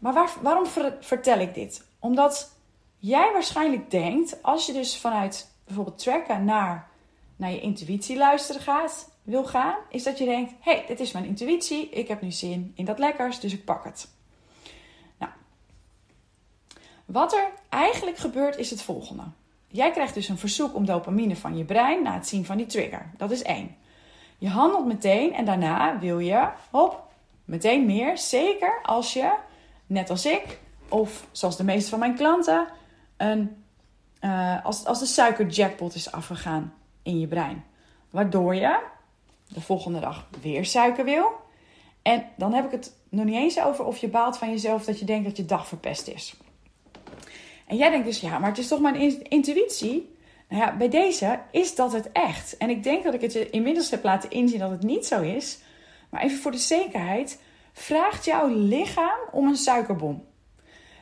maar 0.00 0.12
waar, 0.12 0.30
waarom 0.42 0.66
vertel 1.00 1.38
ik 1.38 1.54
dit? 1.54 1.84
Omdat 1.98 2.52
jij 2.98 3.32
waarschijnlijk 3.32 3.90
denkt, 3.90 4.42
als 4.42 4.66
je 4.66 4.72
dus 4.72 4.96
vanuit 4.98 5.50
bijvoorbeeld 5.64 5.98
tracken 5.98 6.44
naar, 6.44 6.88
naar 7.36 7.50
je 7.50 7.60
intuïtie 7.60 8.16
luisteren 8.16 8.62
gaat, 8.62 9.10
wil 9.22 9.44
gaan, 9.44 9.76
is 9.88 10.02
dat 10.02 10.18
je 10.18 10.24
denkt: 10.24 10.52
hé, 10.60 10.72
hey, 10.72 10.84
dit 10.86 11.00
is 11.00 11.12
mijn 11.12 11.24
intuïtie, 11.24 11.90
ik 11.90 12.08
heb 12.08 12.22
nu 12.22 12.30
zin 12.30 12.72
in 12.74 12.84
dat 12.84 12.98
lekkers, 12.98 13.40
dus 13.40 13.52
ik 13.52 13.64
pak 13.64 13.84
het. 13.84 14.08
Nou, 15.18 15.32
wat 17.04 17.32
er 17.32 17.50
eigenlijk 17.68 18.16
gebeurt 18.16 18.56
is 18.56 18.70
het 18.70 18.82
volgende. 18.82 19.22
Jij 19.72 19.90
krijgt 19.90 20.14
dus 20.14 20.28
een 20.28 20.38
verzoek 20.38 20.74
om 20.74 20.84
dopamine 20.84 21.36
van 21.36 21.56
je 21.56 21.64
brein 21.64 22.02
na 22.02 22.14
het 22.14 22.28
zien 22.28 22.44
van 22.44 22.56
die 22.56 22.66
trigger. 22.66 23.10
Dat 23.16 23.30
is 23.30 23.42
één. 23.42 23.76
Je 24.38 24.48
handelt 24.48 24.86
meteen 24.86 25.34
en 25.34 25.44
daarna 25.44 25.98
wil 25.98 26.18
je, 26.18 26.48
hop, 26.70 27.02
meteen 27.44 27.86
meer. 27.86 28.18
Zeker 28.18 28.80
als 28.82 29.12
je, 29.12 29.32
net 29.86 30.10
als 30.10 30.26
ik, 30.26 30.58
of 30.88 31.26
zoals 31.32 31.56
de 31.56 31.64
meeste 31.64 31.90
van 31.90 31.98
mijn 31.98 32.14
klanten, 32.14 32.66
een, 33.16 33.64
uh, 34.20 34.64
als, 34.64 34.84
als 34.84 34.98
de 34.98 35.06
suikerjackpot 35.06 35.94
is 35.94 36.12
afgegaan 36.12 36.74
in 37.02 37.20
je 37.20 37.26
brein. 37.26 37.64
Waardoor 38.10 38.54
je 38.54 38.78
de 39.48 39.60
volgende 39.60 40.00
dag 40.00 40.26
weer 40.40 40.64
suiker 40.64 41.04
wil. 41.04 41.32
En 42.02 42.24
dan 42.36 42.52
heb 42.52 42.64
ik 42.64 42.70
het 42.70 42.96
nog 43.08 43.24
niet 43.24 43.34
eens 43.34 43.60
over 43.60 43.84
of 43.84 43.96
je 43.96 44.08
baalt 44.08 44.38
van 44.38 44.50
jezelf 44.50 44.84
dat 44.84 44.98
je 44.98 45.04
denkt 45.04 45.24
dat 45.24 45.36
je 45.36 45.44
dag 45.44 45.66
verpest 45.66 46.08
is. 46.08 46.34
En 47.70 47.76
jij 47.76 47.90
denkt 47.90 48.06
dus, 48.06 48.20
ja, 48.20 48.38
maar 48.38 48.48
het 48.48 48.58
is 48.58 48.68
toch 48.68 48.80
mijn 48.80 49.24
intuïtie? 49.28 50.16
Nou 50.48 50.62
ja, 50.62 50.76
bij 50.76 50.88
deze 50.88 51.38
is 51.50 51.74
dat 51.74 51.92
het 51.92 52.12
echt. 52.12 52.56
En 52.56 52.70
ik 52.70 52.82
denk 52.82 53.04
dat 53.04 53.14
ik 53.14 53.20
het 53.20 53.32
je 53.32 53.50
inmiddels 53.50 53.90
heb 53.90 54.04
laten 54.04 54.30
inzien 54.30 54.58
dat 54.58 54.70
het 54.70 54.82
niet 54.82 55.06
zo 55.06 55.22
is. 55.22 55.58
Maar 56.08 56.22
even 56.22 56.38
voor 56.38 56.50
de 56.50 56.58
zekerheid, 56.58 57.40
vraagt 57.72 58.24
jouw 58.24 58.48
lichaam 58.48 59.18
om 59.32 59.46
een 59.46 59.56
suikerbom. 59.56 60.24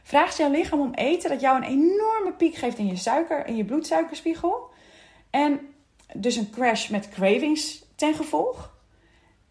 Vraagt 0.03 0.37
jouw 0.37 0.51
lichaam 0.51 0.81
om 0.81 0.95
eten 0.95 1.31
dat 1.31 1.41
jou 1.41 1.57
een 1.57 1.69
enorme 1.69 2.33
piek 2.37 2.55
geeft 2.55 2.79
in 2.79 2.87
je 2.87 2.97
suiker, 2.97 3.47
in 3.47 3.57
je 3.57 3.65
bloedsuikerspiegel. 3.65 4.71
En 5.31 5.61
dus 6.15 6.37
een 6.37 6.51
crash 6.51 6.89
met 6.89 7.09
cravings 7.09 7.85
ten 7.95 8.15
gevolg. 8.15 8.75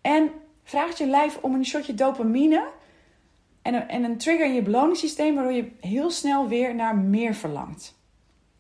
En 0.02 0.32
vraagt 0.64 0.98
je 0.98 1.08
lijf 1.08 1.38
om 1.42 1.54
een 1.54 1.66
shotje 1.66 1.94
dopamine 1.94 2.68
en 3.68 3.74
een, 3.74 3.88
en 3.88 4.04
een 4.04 4.18
trigger 4.18 4.46
in 4.46 4.54
je 4.54 4.62
beloningssysteem, 4.62 5.36
waardoor 5.36 5.54
je 5.54 5.72
heel 5.80 6.10
snel 6.10 6.48
weer 6.48 6.76
naar 6.76 6.96
meer 6.96 7.36
verlangt. 7.36 7.96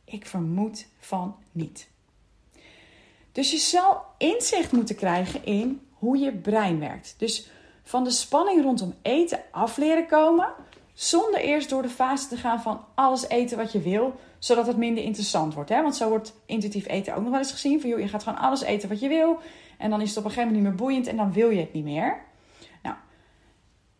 Ik 0.05 0.25
vermoed 0.25 0.87
van 0.99 1.35
niet. 1.51 1.89
Dus 3.31 3.51
je 3.51 3.57
zal 3.57 4.01
inzicht 4.17 4.71
moeten 4.71 4.95
krijgen 4.95 5.45
in 5.45 5.81
hoe 5.93 6.17
je 6.17 6.31
brein 6.31 6.79
werkt. 6.79 7.15
Dus 7.17 7.49
van 7.83 8.03
de 8.03 8.09
spanning 8.09 8.61
rondom 8.61 8.93
eten 9.01 9.39
af 9.51 9.77
leren 9.77 10.07
komen, 10.07 10.53
zonder 10.93 11.39
eerst 11.39 11.69
door 11.69 11.81
de 11.81 11.89
fase 11.89 12.27
te 12.27 12.37
gaan 12.37 12.61
van 12.61 12.85
alles 12.95 13.27
eten 13.27 13.57
wat 13.57 13.71
je 13.71 13.81
wil, 13.81 14.15
zodat 14.39 14.67
het 14.67 14.77
minder 14.77 15.03
interessant 15.03 15.53
wordt. 15.53 15.69
Hè? 15.69 15.81
Want 15.81 15.95
zo 15.95 16.09
wordt 16.09 16.33
intuïtief 16.45 16.87
eten 16.87 17.15
ook 17.15 17.21
nog 17.21 17.31
wel 17.31 17.39
eens 17.39 17.51
gezien. 17.51 17.81
Van 17.81 17.89
joh, 17.89 17.99
je 17.99 18.07
gaat 18.07 18.23
gewoon 18.23 18.39
alles 18.39 18.61
eten 18.61 18.89
wat 18.89 18.99
je 18.99 19.07
wil. 19.07 19.39
En 19.77 19.89
dan 19.89 20.01
is 20.01 20.09
het 20.09 20.17
op 20.17 20.23
een 20.23 20.29
gegeven 20.29 20.53
moment 20.53 20.69
niet 20.69 20.77
meer 20.77 20.87
boeiend 20.87 21.07
en 21.07 21.17
dan 21.17 21.33
wil 21.33 21.49
je 21.49 21.59
het 21.59 21.73
niet 21.73 21.83
meer. 21.83 22.25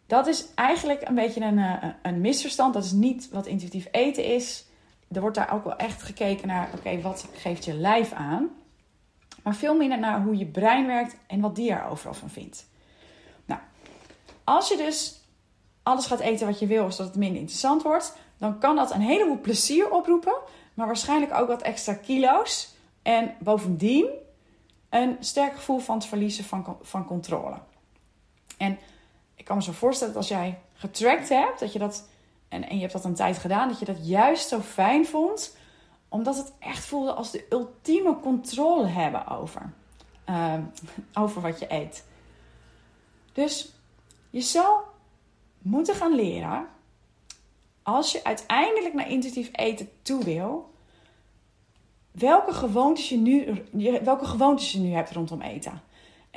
Dat 0.07 0.27
is 0.27 0.45
eigenlijk 0.55 1.07
een 1.07 1.15
beetje 1.15 1.41
een, 1.41 1.59
eh, 1.59 1.89
een 2.01 2.21
misverstand. 2.21 2.73
Dat 2.73 2.83
is 2.83 2.91
niet 2.91 3.29
wat 3.29 3.45
intuïtief 3.45 3.87
eten 3.91 4.23
is. 4.23 4.65
Er 5.11 5.21
wordt 5.21 5.35
daar 5.35 5.53
ook 5.53 5.63
wel 5.63 5.75
echt 5.75 6.03
gekeken 6.03 6.47
naar, 6.47 6.69
oké, 6.77 7.01
wat 7.01 7.27
geeft 7.33 7.65
je 7.65 7.73
lijf 7.73 8.11
aan? 8.11 8.49
Maar 9.43 9.55
veel 9.55 9.75
minder 9.75 9.99
naar 9.99 10.21
hoe 10.21 10.37
je 10.37 10.45
brein 10.45 10.87
werkt 10.87 11.15
en 11.27 11.39
wat 11.39 11.55
die 11.55 11.71
er 11.71 11.89
overal 11.89 12.13
van 12.13 12.29
vindt. 12.29 12.67
Nou, 13.45 13.61
als 14.43 14.67
je 14.69 14.77
dus 14.77 15.21
alles 15.83 16.05
gaat 16.05 16.19
eten 16.19 16.47
wat 16.47 16.59
je 16.59 16.67
wil, 16.67 16.91
zodat 16.91 17.07
het 17.07 17.15
minder 17.15 17.39
interessant 17.39 17.81
wordt, 17.81 18.15
dan 18.37 18.59
kan 18.59 18.75
dat 18.75 18.93
een 18.93 19.01
heleboel 19.01 19.39
plezier 19.39 19.91
oproepen, 19.91 20.35
maar 20.73 20.87
waarschijnlijk 20.87 21.33
ook 21.33 21.47
wat 21.47 21.61
extra 21.61 21.93
kilo's. 21.93 22.75
En 23.01 23.35
bovendien 23.39 24.07
een 24.89 25.17
sterk 25.19 25.55
gevoel 25.55 25.79
van 25.79 25.95
het 25.97 26.05
verliezen 26.05 26.43
van, 26.43 26.77
van 26.81 27.05
controle. 27.05 27.57
En 28.57 28.77
kan 29.47 29.57
me 29.57 29.63
zo 29.63 29.71
voorstellen 29.71 30.13
dat 30.13 30.21
als 30.21 30.31
jij 30.31 30.59
getrackt 30.73 31.29
hebt, 31.29 31.59
dat 31.59 31.73
je 31.73 31.79
dat, 31.79 32.09
en, 32.47 32.69
en 32.69 32.75
je 32.75 32.81
hebt 32.81 32.93
dat 32.93 33.05
een 33.05 33.15
tijd 33.15 33.37
gedaan, 33.37 33.67
dat 33.67 33.79
je 33.79 33.85
dat 33.85 34.07
juist 34.07 34.47
zo 34.47 34.59
fijn 34.59 35.05
vond, 35.05 35.55
omdat 36.09 36.37
het 36.37 36.53
echt 36.59 36.85
voelde 36.85 37.13
als 37.13 37.31
de 37.31 37.45
ultieme 37.49 38.19
controle 38.19 38.85
hebben 38.85 39.27
over, 39.27 39.73
uh, 40.29 40.53
over 41.23 41.41
wat 41.41 41.59
je 41.59 41.73
eet. 41.73 42.05
Dus 43.33 43.73
je 44.29 44.41
zou 44.41 44.79
moeten 45.57 45.95
gaan 45.95 46.15
leren, 46.15 46.67
als 47.83 48.11
je 48.11 48.23
uiteindelijk 48.23 48.93
naar 48.93 49.09
intuïtief 49.09 49.49
eten 49.51 49.89
toe 50.01 50.23
wil, 50.23 50.69
welke 52.11 52.53
gewoontes 52.53 53.09
je 53.09 53.17
nu, 53.17 53.63
welke 54.03 54.25
gewoontes 54.25 54.71
je 54.71 54.79
nu 54.79 54.93
hebt 54.93 55.11
rondom 55.11 55.41
eten. 55.41 55.81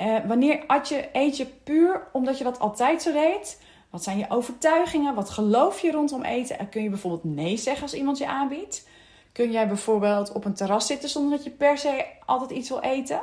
Uh, 0.01 0.17
wanneer 0.27 0.63
je, 0.83 1.09
eet 1.13 1.37
je 1.37 1.45
puur 1.45 2.07
omdat 2.13 2.37
je 2.37 2.43
dat 2.43 2.59
altijd 2.59 3.01
zo 3.01 3.11
deed? 3.11 3.61
Wat 3.89 4.03
zijn 4.03 4.17
je 4.17 4.29
overtuigingen? 4.29 5.15
Wat 5.15 5.29
geloof 5.29 5.79
je 5.79 5.91
rondom 5.91 6.23
eten? 6.23 6.59
En 6.59 6.69
kun 6.69 6.83
je 6.83 6.89
bijvoorbeeld 6.89 7.23
nee 7.23 7.57
zeggen 7.57 7.83
als 7.83 7.93
iemand 7.93 8.17
je 8.17 8.27
aanbiedt? 8.27 8.87
Kun 9.31 9.51
jij 9.51 9.67
bijvoorbeeld 9.67 10.31
op 10.31 10.45
een 10.45 10.53
terras 10.53 10.87
zitten 10.87 11.09
zonder 11.09 11.31
dat 11.37 11.43
je 11.43 11.49
per 11.49 11.77
se 11.77 12.05
altijd 12.25 12.51
iets 12.51 12.69
wil 12.69 12.79
eten? 12.79 13.21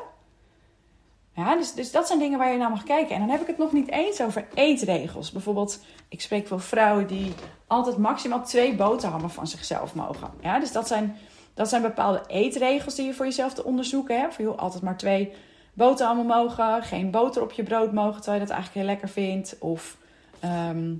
Ja, 1.35 1.57
dus, 1.57 1.73
dus 1.73 1.91
dat 1.91 2.07
zijn 2.07 2.19
dingen 2.19 2.39
waar 2.39 2.53
je 2.53 2.59
naar 2.59 2.71
mag 2.71 2.83
kijken. 2.83 3.15
En 3.15 3.21
dan 3.21 3.31
heb 3.31 3.41
ik 3.41 3.47
het 3.47 3.59
nog 3.59 3.73
niet 3.73 3.91
eens 3.91 4.21
over 4.21 4.47
eetregels. 4.55 5.33
Bijvoorbeeld, 5.33 5.81
ik 6.09 6.21
spreek 6.21 6.47
veel 6.47 6.59
vrouwen 6.59 7.07
die 7.07 7.35
altijd 7.67 7.97
maximaal 7.97 8.45
twee 8.45 8.75
boterhammen 8.75 9.31
van 9.31 9.47
zichzelf 9.47 9.95
mogen. 9.95 10.31
Ja, 10.41 10.59
dus 10.59 10.73
dat 10.73 10.87
zijn, 10.87 11.17
dat 11.55 11.69
zijn 11.69 11.83
bepaalde 11.83 12.23
eetregels 12.27 12.95
die 12.95 13.07
je 13.07 13.15
voor 13.15 13.25
jezelf 13.25 13.55
te 13.55 13.65
onderzoeken 13.65 14.21
hebt. 14.21 14.35
Voor 14.35 14.45
joh, 14.45 14.59
altijd 14.59 14.83
maar 14.83 14.97
twee 14.97 15.33
boterhammen 15.79 16.27
mogen. 16.27 16.83
Geen 16.83 17.11
boter 17.11 17.43
op 17.43 17.53
je 17.53 17.63
brood 17.63 17.93
mogen, 17.93 18.17
terwijl 18.17 18.41
je 18.41 18.47
dat 18.47 18.57
eigenlijk 18.57 18.87
heel 18.87 18.95
lekker 18.95 19.09
vindt. 19.09 19.57
Of, 19.59 19.97
um, 20.45 20.99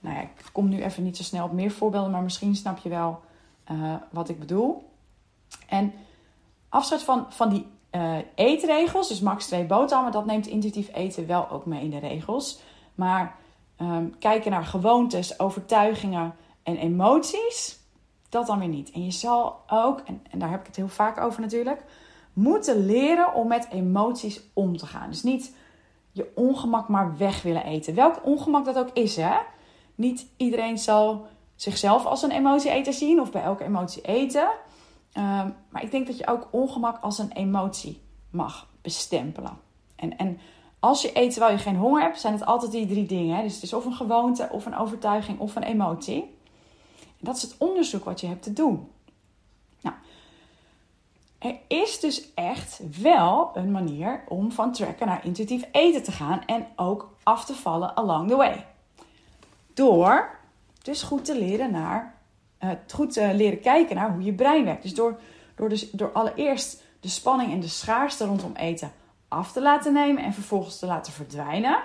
nou 0.00 0.14
ja, 0.16 0.20
ik 0.20 0.30
kom 0.52 0.68
nu 0.68 0.82
even 0.82 1.02
niet 1.02 1.16
zo 1.16 1.22
snel 1.22 1.44
op 1.44 1.52
meer 1.52 1.70
voorbeelden, 1.70 2.10
maar 2.10 2.22
misschien 2.22 2.56
snap 2.56 2.78
je 2.78 2.88
wel 2.88 3.20
uh, 3.70 3.94
wat 4.10 4.28
ik 4.28 4.38
bedoel. 4.38 4.88
En 5.68 5.92
afzet 6.68 7.02
van, 7.02 7.26
van 7.28 7.48
die 7.48 7.66
uh, 7.92 8.16
eetregels, 8.34 9.08
dus 9.08 9.20
max 9.20 9.46
twee 9.46 9.64
boterhammen, 9.64 10.12
dat 10.12 10.26
neemt 10.26 10.46
intuïtief 10.46 10.94
eten 10.94 11.26
wel 11.26 11.50
ook 11.50 11.66
mee 11.66 11.82
in 11.82 11.90
de 11.90 11.98
regels. 11.98 12.60
Maar 12.94 13.34
um, 13.80 14.18
kijken 14.18 14.50
naar 14.50 14.64
gewoontes, 14.64 15.38
overtuigingen 15.38 16.34
en 16.62 16.76
emoties, 16.76 17.78
dat 18.28 18.46
dan 18.46 18.58
weer 18.58 18.68
niet. 18.68 18.90
En 18.90 19.04
je 19.04 19.10
zal 19.10 19.60
ook, 19.66 20.02
en 20.30 20.38
daar 20.38 20.50
heb 20.50 20.60
ik 20.60 20.66
het 20.66 20.76
heel 20.76 20.88
vaak 20.88 21.20
over 21.20 21.40
natuurlijk, 21.40 21.82
moeten 22.40 22.86
leren 22.86 23.34
om 23.34 23.48
met 23.48 23.68
emoties 23.70 24.40
om 24.52 24.76
te 24.76 24.86
gaan. 24.86 25.10
Dus 25.10 25.22
niet 25.22 25.54
je 26.12 26.32
ongemak 26.34 26.88
maar 26.88 27.16
weg 27.16 27.42
willen 27.42 27.64
eten. 27.64 27.94
Welk 27.94 28.20
ongemak 28.24 28.64
dat 28.64 28.78
ook 28.78 28.90
is, 28.92 29.16
hè? 29.16 29.36
Niet 29.94 30.26
iedereen 30.36 30.78
zal 30.78 31.26
zichzelf 31.54 32.04
als 32.04 32.22
een 32.22 32.30
emotieeter 32.30 32.92
zien 32.92 33.20
of 33.20 33.30
bij 33.30 33.42
elke 33.42 33.64
emotie 33.64 34.02
eten. 34.02 34.48
Ehm, 35.12 35.48
maar 35.68 35.82
ik 35.82 35.90
denk 35.90 36.06
dat 36.06 36.18
je 36.18 36.26
ook 36.26 36.48
ongemak 36.50 37.02
als 37.02 37.18
een 37.18 37.32
emotie 37.32 38.02
mag 38.30 38.68
bestempelen. 38.82 39.58
En, 39.96 40.16
en 40.16 40.38
als 40.78 41.02
je 41.02 41.10
eet 41.18 41.30
terwijl 41.30 41.52
je 41.52 41.58
geen 41.58 41.76
honger 41.76 42.02
hebt, 42.02 42.20
zijn 42.20 42.34
het 42.34 42.44
altijd 42.44 42.72
die 42.72 42.86
drie 42.86 43.06
dingen. 43.06 43.36
Hè? 43.36 43.42
Dus 43.42 43.54
het 43.54 43.62
is 43.62 43.72
of 43.72 43.84
een 43.84 43.94
gewoonte, 43.94 44.48
of 44.52 44.66
een 44.66 44.76
overtuiging, 44.76 45.38
of 45.38 45.56
een 45.56 45.62
emotie. 45.62 46.36
Dat 47.18 47.36
is 47.36 47.42
het 47.42 47.54
onderzoek 47.58 48.04
wat 48.04 48.20
je 48.20 48.26
hebt 48.26 48.42
te 48.42 48.52
doen. 48.52 48.88
Er 51.40 51.58
is 51.66 52.00
dus 52.00 52.34
echt 52.34 52.80
wel 53.00 53.50
een 53.54 53.70
manier 53.70 54.24
om 54.28 54.52
van 54.52 54.72
tracken 54.72 55.06
naar 55.06 55.24
intuïtief 55.24 55.68
eten 55.72 56.02
te 56.02 56.12
gaan 56.12 56.42
en 56.46 56.66
ook 56.76 57.14
af 57.22 57.44
te 57.44 57.54
vallen 57.54 57.96
along 57.96 58.28
the 58.28 58.36
way. 58.36 58.66
Door 59.74 60.38
dus 60.82 61.02
goed 61.02 61.24
te 61.24 61.38
leren 61.38 61.70
naar, 61.70 62.14
uh, 62.60 62.70
goed 62.92 63.12
te 63.12 63.34
leren 63.34 63.60
kijken 63.60 63.96
naar 63.96 64.12
hoe 64.12 64.22
je 64.22 64.32
brein 64.32 64.64
werkt. 64.64 64.82
Dus 64.82 64.94
door, 64.94 65.20
door, 65.54 65.68
dus, 65.68 65.90
door 65.90 66.12
allereerst 66.12 66.82
de 67.00 67.08
spanning 67.08 67.52
en 67.52 67.60
de 67.60 67.68
schaarste 67.68 68.24
rondom 68.24 68.52
eten 68.54 68.92
af 69.28 69.52
te 69.52 69.62
laten 69.62 69.92
nemen 69.92 70.24
en 70.24 70.32
vervolgens 70.32 70.78
te 70.78 70.86
laten 70.86 71.12
verdwijnen. 71.12 71.78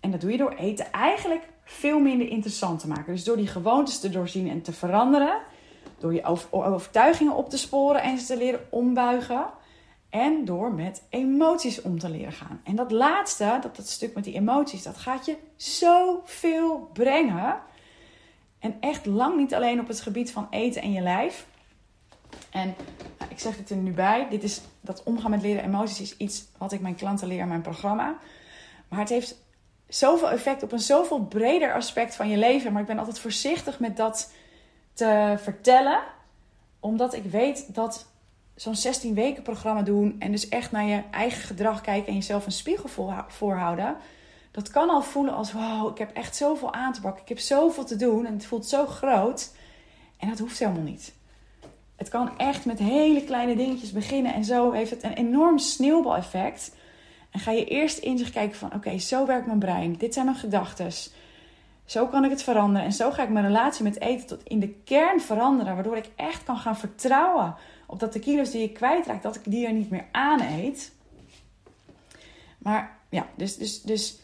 En 0.00 0.10
dat 0.10 0.20
doe 0.20 0.30
je 0.30 0.36
door 0.36 0.54
eten 0.54 0.92
eigenlijk 0.92 1.48
veel 1.64 1.98
minder 1.98 2.28
interessant 2.28 2.80
te 2.80 2.88
maken. 2.88 3.12
Dus 3.12 3.24
door 3.24 3.36
die 3.36 3.46
gewoontes 3.46 4.00
te 4.00 4.10
doorzien 4.10 4.50
en 4.50 4.62
te 4.62 4.72
veranderen. 4.72 5.38
Door 6.04 6.14
je 6.14 6.38
overtuigingen 6.50 7.34
op 7.34 7.50
te 7.50 7.58
sporen 7.58 8.02
en 8.02 8.18
ze 8.18 8.26
te 8.26 8.36
leren 8.36 8.66
ombuigen. 8.70 9.46
En 10.10 10.44
door 10.44 10.72
met 10.72 11.02
emoties 11.08 11.82
om 11.82 11.98
te 11.98 12.08
leren 12.08 12.32
gaan. 12.32 12.60
En 12.64 12.76
dat 12.76 12.90
laatste, 12.90 13.58
dat, 13.62 13.76
dat 13.76 13.88
stuk 13.88 14.14
met 14.14 14.24
die 14.24 14.34
emoties, 14.34 14.82
dat 14.82 14.96
gaat 14.96 15.26
je 15.26 15.36
zoveel 15.56 16.90
brengen. 16.92 17.60
En 18.58 18.76
echt 18.80 19.06
lang 19.06 19.36
niet 19.36 19.54
alleen 19.54 19.80
op 19.80 19.88
het 19.88 20.00
gebied 20.00 20.32
van 20.32 20.46
eten 20.50 20.82
en 20.82 20.92
je 20.92 21.00
lijf. 21.00 21.46
En 22.50 22.74
nou, 23.18 23.30
ik 23.30 23.38
zeg 23.38 23.56
het 23.56 23.70
er 23.70 23.76
nu 23.76 23.92
bij. 23.92 24.26
Dit 24.30 24.42
is, 24.42 24.60
dat 24.80 25.02
omgaan 25.02 25.30
met 25.30 25.42
leren 25.42 25.64
emoties 25.64 26.00
is 26.00 26.16
iets 26.16 26.44
wat 26.58 26.72
ik 26.72 26.80
mijn 26.80 26.94
klanten 26.94 27.28
leer 27.28 27.40
in 27.40 27.48
mijn 27.48 27.60
programma. 27.60 28.18
Maar 28.88 28.98
het 28.98 29.08
heeft 29.08 29.36
zoveel 29.88 30.30
effect 30.30 30.62
op 30.62 30.72
een 30.72 30.78
zoveel 30.78 31.20
breder 31.20 31.74
aspect 31.74 32.16
van 32.16 32.28
je 32.28 32.36
leven. 32.36 32.72
Maar 32.72 32.80
ik 32.80 32.88
ben 32.88 32.98
altijd 32.98 33.18
voorzichtig 33.18 33.78
met 33.78 33.96
dat 33.96 34.32
te 34.94 35.34
vertellen. 35.38 36.00
Omdat 36.80 37.14
ik 37.14 37.24
weet 37.24 37.74
dat 37.74 38.06
zo'n 38.54 38.74
16 38.76 39.14
weken 39.14 39.42
programma 39.42 39.82
doen 39.82 40.16
en 40.18 40.30
dus 40.30 40.48
echt 40.48 40.72
naar 40.72 40.84
je 40.84 41.02
eigen 41.10 41.42
gedrag 41.42 41.80
kijken 41.80 42.08
en 42.08 42.14
jezelf 42.14 42.46
een 42.46 42.52
spiegel 42.52 42.88
voorhouden. 43.28 43.96
Dat 44.50 44.70
kan 44.70 44.90
al 44.90 45.02
voelen 45.02 45.34
als 45.34 45.52
wow, 45.52 45.90
ik 45.90 45.98
heb 45.98 46.16
echt 46.16 46.36
zoveel 46.36 46.72
aan 46.72 46.92
te 46.92 47.00
pakken. 47.00 47.22
Ik 47.22 47.28
heb 47.28 47.38
zoveel 47.38 47.84
te 47.84 47.96
doen 47.96 48.26
en 48.26 48.32
het 48.32 48.46
voelt 48.46 48.66
zo 48.66 48.86
groot. 48.86 49.52
En 50.18 50.28
dat 50.28 50.38
hoeft 50.38 50.58
helemaal 50.58 50.82
niet. 50.82 51.12
Het 51.96 52.08
kan 52.08 52.38
echt 52.38 52.64
met 52.64 52.78
hele 52.78 53.24
kleine 53.24 53.56
dingetjes 53.56 53.92
beginnen 53.92 54.34
en 54.34 54.44
zo 54.44 54.72
heeft 54.72 54.90
het 54.90 55.02
een 55.02 55.12
enorm 55.12 55.58
sneeuwbaleffect. 55.58 56.74
En 57.30 57.40
ga 57.40 57.50
je 57.50 57.64
eerst 57.64 57.98
in 57.98 58.18
zich 58.18 58.30
kijken 58.30 58.58
van 58.58 58.74
oké, 58.74 58.98
zo 58.98 59.26
werkt 59.26 59.46
mijn 59.46 59.58
brein. 59.58 59.96
Dit 59.96 60.14
zijn 60.14 60.26
mijn 60.26 60.38
gedachten. 60.38 60.92
Zo 61.84 62.06
kan 62.06 62.24
ik 62.24 62.30
het 62.30 62.42
veranderen. 62.42 62.86
En 62.86 62.92
zo 62.92 63.10
ga 63.10 63.22
ik 63.22 63.28
mijn 63.28 63.46
relatie 63.46 63.84
met 63.84 64.00
eten 64.00 64.26
tot 64.26 64.42
in 64.44 64.60
de 64.60 64.68
kern 64.68 65.20
veranderen. 65.20 65.74
Waardoor 65.74 65.96
ik 65.96 66.10
echt 66.16 66.44
kan 66.44 66.56
gaan 66.56 66.76
vertrouwen 66.76 67.56
op 67.86 68.00
dat 68.00 68.12
de 68.12 68.18
kilo's 68.18 68.50
die 68.50 68.62
ik 68.62 68.74
kwijtraak, 68.74 69.22
dat 69.22 69.36
ik 69.36 69.42
die 69.44 69.66
er 69.66 69.72
niet 69.72 69.90
meer 69.90 70.06
aan 70.12 70.40
eet. 70.40 70.92
Maar 72.58 72.98
ja, 73.08 73.26
dus, 73.34 73.56
dus, 73.56 73.82
dus 73.82 74.18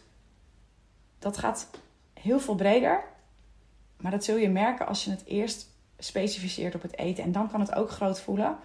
dat 1.19 1.39
gaat 1.39 1.69
heel 2.21 2.41
veel 2.41 2.55
breder. 2.55 3.05
Maar 3.97 4.11
dat 4.11 4.25
zul 4.25 4.37
je 4.37 4.49
merken 4.49 4.87
als 4.87 5.05
je 5.05 5.11
het 5.11 5.25
eerst 5.25 5.69
specificeert 5.99 6.75
op 6.75 6.83
het 6.83 6.99
eten. 6.99 7.25
En 7.25 7.33
dan 7.33 7.51
kan 7.51 7.61
het 7.61 7.75
ook 7.75 7.91
groot 7.91 8.21
voelen. 8.21 8.59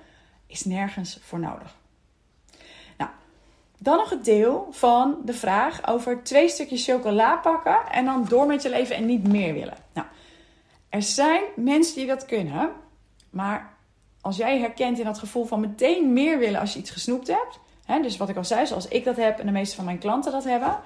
Is 0.47 0.65
nergens 0.65 1.19
voor 1.21 1.39
nodig. 1.39 1.75
Dan 3.86 3.98
nog 3.98 4.10
het 4.10 4.25
deel 4.25 4.68
van 4.72 5.18
de 5.25 5.34
vraag 5.34 5.88
over 5.88 6.24
twee 6.24 6.50
stukjes 6.50 6.86
chocola 6.86 7.36
pakken 7.36 7.92
en 7.92 8.06
dan 8.06 8.25
door 8.30 8.46
met 8.46 8.62
je 8.62 8.70
leven 8.70 8.96
en 8.96 9.06
niet 9.06 9.27
meer 9.27 9.54
willen. 9.54 9.77
Nou, 9.94 10.08
er 10.89 11.01
zijn 11.01 11.44
mensen 11.56 11.96
die 11.96 12.08
dat 12.08 12.25
kunnen, 12.25 12.72
maar 13.30 13.74
als 14.22 14.38
jij 14.38 14.60
herkent 14.60 15.00
in 15.00 15.06
dat 15.06 15.20
gevoel 15.20 15.46
van 15.46 15.60
meteen 15.60 16.13
meer 16.13 16.39
willen 16.39 16.60
als 16.60 16.74
je 16.74 16.80
iets 16.80 16.89
gesnoept 16.89 17.27
hebt, 17.27 17.60
hè, 17.86 18.01
dus 18.01 18.18
wat 18.18 18.30
ik 18.30 18.38
al 18.38 18.46
zei, 18.46 18.65
zoals 18.65 18.88
ik 18.88 19.04
dat 19.04 19.15
heb 19.15 19.39
en 19.39 19.46
de 19.46 19.51
meeste 19.51 19.75
van 19.75 19.86
mijn 19.86 19.98
klanten 19.98 20.32
dat 20.32 20.44
hebben, 20.44 20.80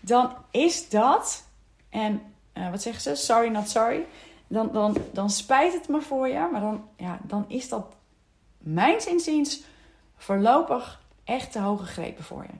dan 0.00 0.34
is 0.50 0.88
dat, 0.88 1.44
en 1.88 2.22
uh, 2.54 2.70
wat 2.70 2.82
zeggen 2.82 3.02
ze? 3.02 3.14
Sorry, 3.14 3.48
not 3.48 3.68
sorry. 3.68 4.06
Dan, 4.46 4.72
dan, 4.72 4.96
dan 5.12 5.30
spijt 5.30 5.72
het 5.72 5.88
me 5.88 6.00
voor 6.00 6.28
je, 6.28 6.48
maar 6.52 6.60
dan, 6.60 6.84
ja, 6.96 7.18
dan 7.22 7.44
is 7.48 7.68
dat 7.68 7.86
mijns 8.58 9.06
inziens 9.06 9.62
voorlopig 10.16 11.00
echt 11.30 11.52
te 11.52 11.58
hoge 11.58 11.84
grepen 11.84 12.24
voor 12.24 12.42
je. 12.42 12.58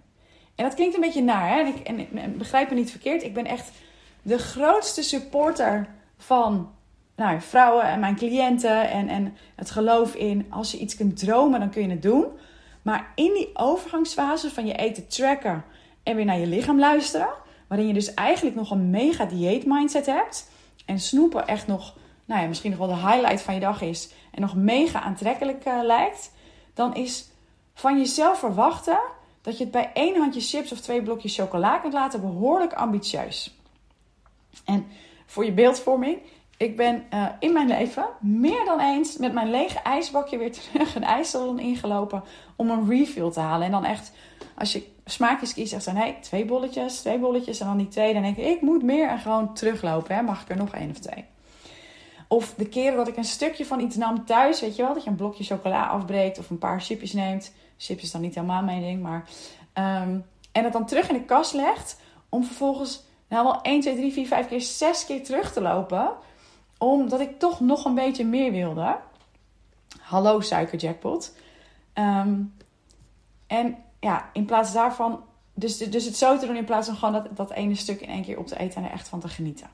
En 0.55 0.65
dat 0.65 0.75
klinkt 0.75 0.95
een 0.95 1.01
beetje 1.01 1.23
naar, 1.23 1.49
hè? 1.49 1.61
En, 1.85 1.99
ik, 1.99 2.11
en, 2.15 2.39
begrijp 2.39 2.69
me 2.69 2.75
niet 2.75 2.91
verkeerd. 2.91 3.23
Ik 3.23 3.35
ben 3.35 3.47
echt 3.47 3.71
de 4.23 4.39
grootste 4.39 5.03
supporter 5.03 5.89
van 6.17 6.73
nou, 7.17 7.41
vrouwen 7.41 7.85
en 7.85 8.01
mijn 8.01 8.17
cliënten. 8.17 8.91
En, 8.91 9.09
en 9.09 9.37
het 9.55 9.71
geloof 9.71 10.15
in 10.15 10.47
als 10.51 10.71
je 10.71 10.79
iets 10.79 10.97
kunt 10.97 11.19
dromen, 11.19 11.61
dan 11.61 11.71
kun 11.71 11.83
je 11.83 11.89
het 11.89 12.03
doen. 12.03 12.25
Maar 12.83 13.13
in 13.15 13.33
die 13.33 13.51
overgangsfase 13.55 14.51
van 14.51 14.67
je 14.67 14.75
eten 14.75 15.09
tracken 15.09 15.65
en 16.03 16.17
weer 16.17 16.25
naar 16.25 16.39
je 16.39 16.47
lichaam 16.47 16.79
luisteren. 16.79 17.29
Waarin 17.67 17.87
je 17.87 17.95
dus 17.95 18.15
eigenlijk 18.15 18.57
nog 18.57 18.71
een 18.71 18.91
mega 18.91 19.25
dieet 19.25 19.67
mindset 19.67 20.07
hebt. 20.07 20.51
En 20.87 20.99
snoepen 20.99 21.47
echt 21.47 21.67
nog, 21.67 21.97
nou 22.25 22.43
ja, 22.43 22.49
misschien 22.49 22.71
nog 22.71 22.79
wel 22.79 22.89
de 22.89 23.07
highlight 23.07 23.43
van 23.43 23.55
je 23.55 23.61
dag 23.61 23.81
is. 23.81 24.13
En 24.31 24.41
nog 24.41 24.55
mega 24.55 25.01
aantrekkelijk 25.01 25.67
uh, 25.67 25.81
lijkt. 25.83 26.33
Dan 26.75 26.95
is 26.95 27.30
van 27.81 27.99
jezelf 27.99 28.39
verwachten 28.39 28.99
dat 29.43 29.59
je 29.59 29.63
het 29.63 29.73
bij 29.73 29.91
één 29.95 30.17
handje 30.17 30.41
chips 30.41 30.73
of 30.73 30.81
twee 30.81 31.03
blokjes 31.03 31.37
chocola 31.37 31.79
kunt 31.79 31.93
laten 31.93 32.21
behoorlijk 32.21 32.73
ambitieus. 32.73 33.59
En 34.65 34.87
voor 35.27 35.45
je 35.45 35.53
beeldvorming, 35.53 36.19
ik 36.57 36.77
ben 36.77 37.05
uh, 37.15 37.27
in 37.39 37.53
mijn 37.53 37.69
leven 37.69 38.07
meer 38.21 38.65
dan 38.65 38.81
eens 38.81 39.17
met 39.17 39.33
mijn 39.33 39.51
lege 39.51 39.79
ijsbakje 39.79 40.39
weer 40.39 40.53
terug 40.73 40.95
een 40.95 41.05
ijssalon 41.05 41.59
ingelopen 41.59 42.23
om 42.57 42.71
een 42.71 42.89
refill 42.89 43.31
te 43.31 43.41
halen. 43.41 43.67
En 43.67 43.73
dan 43.73 43.85
echt, 43.85 44.13
als 44.55 44.73
je 44.73 44.87
smaakjes 45.05 45.55
kiest, 45.55 45.71
zegt 45.71 45.85
dan 45.85 45.97
hey, 45.97 46.19
twee 46.21 46.45
bolletjes, 46.45 47.01
twee 47.01 47.19
bolletjes 47.19 47.61
en 47.61 47.67
dan 47.67 47.77
die 47.77 47.89
twee. 47.89 48.13
Dan 48.13 48.23
denk 48.23 48.37
ik, 48.37 48.47
ik 48.47 48.61
moet 48.61 48.83
meer 48.83 49.09
en 49.09 49.19
gewoon 49.19 49.55
teruglopen. 49.55 50.15
Hè? 50.15 50.23
Mag 50.23 50.43
ik 50.43 50.49
er 50.49 50.57
nog 50.57 50.75
één 50.75 50.91
of 50.91 50.99
twee? 50.99 51.25
Of 52.29 52.55
de 52.55 52.69
keren 52.69 52.97
dat 52.97 53.09
ik 53.09 53.17
een 53.17 53.25
stukje 53.25 53.67
van 53.67 53.81
iets 53.81 53.97
nam 53.97 54.25
thuis, 54.25 54.61
weet 54.61 54.77
je 54.77 54.83
wel, 54.83 54.95
dat 54.95 55.05
je 55.05 55.11
een 55.11 55.17
blokje 55.17 55.45
chocola 55.45 55.87
afbreekt 55.87 56.39
of 56.39 56.51
een 56.51 56.59
paar 56.59 56.81
chipjes 56.81 57.13
neemt. 57.13 57.53
Chips 57.81 58.03
is 58.03 58.11
dan 58.11 58.21
niet 58.21 58.35
helemaal 58.35 58.63
mijn 58.63 58.81
ding, 58.81 59.03
maar. 59.03 59.29
Um, 59.75 60.27
en 60.53 60.65
het 60.65 60.73
dan 60.73 60.87
terug 60.87 61.09
in 61.09 61.15
de 61.15 61.25
kast 61.25 61.55
legt, 61.55 62.01
om 62.29 62.45
vervolgens 62.45 63.03
nou 63.29 63.45
wel 63.45 63.63
1, 63.63 63.81
2, 63.81 63.95
3, 63.95 64.13
4, 64.13 64.27
5 64.27 64.49
keer, 64.49 64.61
6 64.61 65.07
keer 65.07 65.25
terug 65.25 65.53
te 65.53 65.61
lopen. 65.61 66.13
Omdat 66.79 67.21
ik 67.21 67.39
toch 67.39 67.61
nog 67.61 67.85
een 67.85 67.95
beetje 67.95 68.25
meer 68.25 68.53
wilde. 68.53 68.99
Hallo 70.01 70.41
suikerjackpot. 70.41 71.37
Um, 71.95 72.55
en 73.47 73.77
ja, 74.01 74.31
in 74.33 74.45
plaats 74.45 74.73
daarvan, 74.73 75.25
dus, 75.55 75.79
dus 75.79 76.05
het 76.05 76.17
zo 76.17 76.39
te 76.39 76.47
doen 76.47 76.57
in 76.57 76.65
plaats 76.65 76.87
van 76.87 76.97
gewoon 76.97 77.23
dat, 77.23 77.37
dat 77.37 77.51
ene 77.51 77.75
stuk 77.75 78.01
in 78.01 78.09
één 78.09 78.23
keer 78.23 78.39
op 78.39 78.47
te 78.47 78.59
eten 78.59 78.83
en 78.83 78.89
er 78.89 78.95
echt 78.95 79.09
van 79.09 79.21
te 79.21 79.29
genieten. 79.29 79.71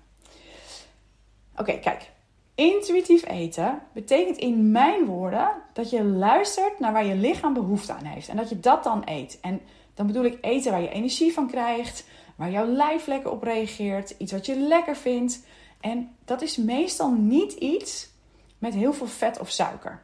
Oké, 1.57 1.79
kijk. 1.79 2.11
Intuïtief 2.57 3.27
eten 3.29 3.83
betekent 3.93 4.37
in 4.37 4.71
mijn 4.71 5.05
woorden 5.05 5.49
dat 5.73 5.91
je 5.91 6.05
luistert 6.05 6.79
naar 6.79 6.93
waar 6.93 7.05
je 7.05 7.15
lichaam 7.15 7.55
behoefte 7.55 7.93
aan 7.93 8.05
heeft. 8.05 8.29
En 8.29 8.37
dat 8.37 8.49
je 8.49 8.61
dat 8.61 8.85
dan 8.85 9.03
eet. 9.05 9.39
En 9.41 9.61
dan 9.95 10.07
bedoel 10.07 10.25
ik 10.25 10.39
eten 10.41 10.71
waar 10.71 10.81
je 10.81 10.89
energie 10.89 11.33
van 11.33 11.49
krijgt, 11.49 12.07
waar 12.37 12.51
jouw 12.51 12.67
lijf 12.67 13.07
lekker 13.07 13.31
op 13.31 13.43
reageert, 13.43 14.15
iets 14.19 14.33
wat 14.33 14.47
je 14.47 14.57
lekker 14.57 14.97
vindt. 14.97 15.47
En 15.81 16.17
dat 16.25 16.43
is 16.43 16.57
meestal 16.57 17.11
niet 17.11 17.53
iets 17.53 18.11
met 18.59 18.75
heel 18.75 18.93
veel 18.93 19.07
vet 19.07 19.41
of 19.41 19.51
suiker. 19.51 20.03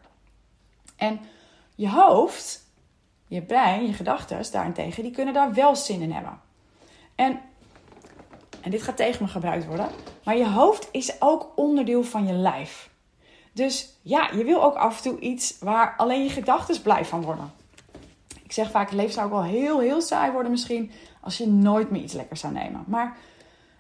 En 0.97 1.21
je 1.75 1.89
hoofd, 1.89 2.67
je 3.27 3.43
brein, 3.43 3.87
je 3.87 3.93
gedachten 3.93 4.53
daarentegen, 4.53 5.03
die 5.03 5.13
kunnen 5.13 5.35
daar 5.35 5.55
wel 5.55 5.77
zin 5.77 6.01
in 6.01 6.13
hebben. 6.13 6.41
En 7.15 7.41
en 8.63 8.71
dit 8.71 8.83
gaat 8.83 8.97
tegen 8.97 9.23
me 9.25 9.29
gebruikt 9.29 9.67
worden, 9.67 9.89
maar 10.25 10.37
je 10.37 10.49
hoofd 10.49 10.89
is 10.93 11.21
ook 11.21 11.53
onderdeel 11.55 12.05
van 12.05 12.27
je 12.27 12.33
lijf. 12.33 12.91
Dus 13.53 13.99
ja, 14.03 14.29
je 14.35 14.45
wil 14.45 14.63
ook 14.63 14.75
af 14.75 14.97
en 14.97 15.03
toe 15.03 15.21
iets 15.21 15.59
waar 15.61 15.95
alleen 15.97 16.23
je 16.23 16.31
gedachten 16.31 16.83
blij 16.83 17.05
van 17.05 17.23
worden. 17.23 17.53
Ik 18.43 18.53
zeg 18.53 18.71
vaak, 18.71 18.91
het 18.91 18.99
leven 18.99 19.13
zou 19.13 19.27
ook 19.27 19.33
wel 19.33 19.45
heel, 19.45 19.81
heel 19.81 20.01
saai 20.01 20.33
worden 20.33 20.51
misschien 20.51 20.91
als 21.21 21.39
je 21.39 21.47
nooit 21.49 21.91
meer 21.91 22.03
iets 22.03 22.13
lekkers 22.13 22.41
zou 22.41 22.53
nemen. 22.53 22.85
Maar 22.87 23.17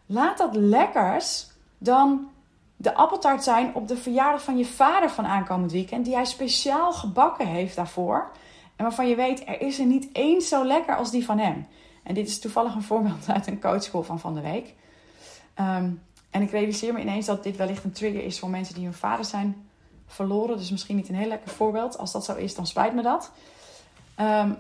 laat 0.07 0.38
dat 0.38 0.55
lekkers 0.55 1.47
dan 1.79 2.31
de 2.77 2.95
appeltaart 2.95 3.45
zijn 3.45 3.75
op 3.75 3.88
de 3.88 3.97
verjaardag 3.97 4.42
van 4.42 4.59
je 4.59 4.64
vader 4.64 5.11
van 5.11 5.27
aankomend 5.27 5.73
weekend, 5.73 6.05
die 6.05 6.14
hij 6.14 6.25
speciaal 6.25 6.92
gebakken 6.92 7.47
heeft 7.47 7.77
daarvoor. 7.77 8.31
En 8.77 8.85
waarvan 8.85 9.09
je 9.09 9.14
weet, 9.14 9.42
er 9.47 9.61
is 9.61 9.79
er 9.79 9.87
niet 9.87 10.09
eens 10.12 10.49
zo 10.49 10.64
lekker 10.64 10.97
als 10.97 11.11
die 11.11 11.25
van 11.25 11.38
hem. 11.38 11.66
En 12.03 12.15
dit 12.15 12.29
is 12.29 12.38
toevallig 12.38 12.75
een 12.75 12.83
voorbeeld 12.83 13.29
uit 13.29 13.47
een 13.47 13.61
coachschool 13.61 14.03
van 14.03 14.21
van 14.21 14.35
de 14.35 14.41
week. 14.41 14.75
Ehm, 15.55 15.91
en 16.31 16.43
ik 16.43 16.51
realiseer 16.51 16.93
me 16.93 17.01
ineens 17.01 17.27
dat 17.27 17.43
dit 17.43 17.57
wellicht 17.57 17.85
een 17.85 17.93
trigger 17.93 18.25
is 18.25 18.38
voor 18.38 18.51
mensen 18.51 18.75
die 18.75 18.85
hun 18.85 18.95
vader 18.95 19.25
zijn 19.25 19.69
verloren. 20.07 20.57
Dus 20.57 20.71
misschien 20.71 20.97
niet 20.97 21.09
een 21.09 21.15
heel 21.15 21.29
lekker 21.29 21.51
voorbeeld. 21.51 21.99
Als 21.99 22.12
dat 22.12 22.25
zo 22.25 22.35
is, 22.35 22.55
dan 22.55 22.67
spijt 22.67 22.95
me 22.95 23.03
dat. 23.03 23.33
Um, 24.21 24.57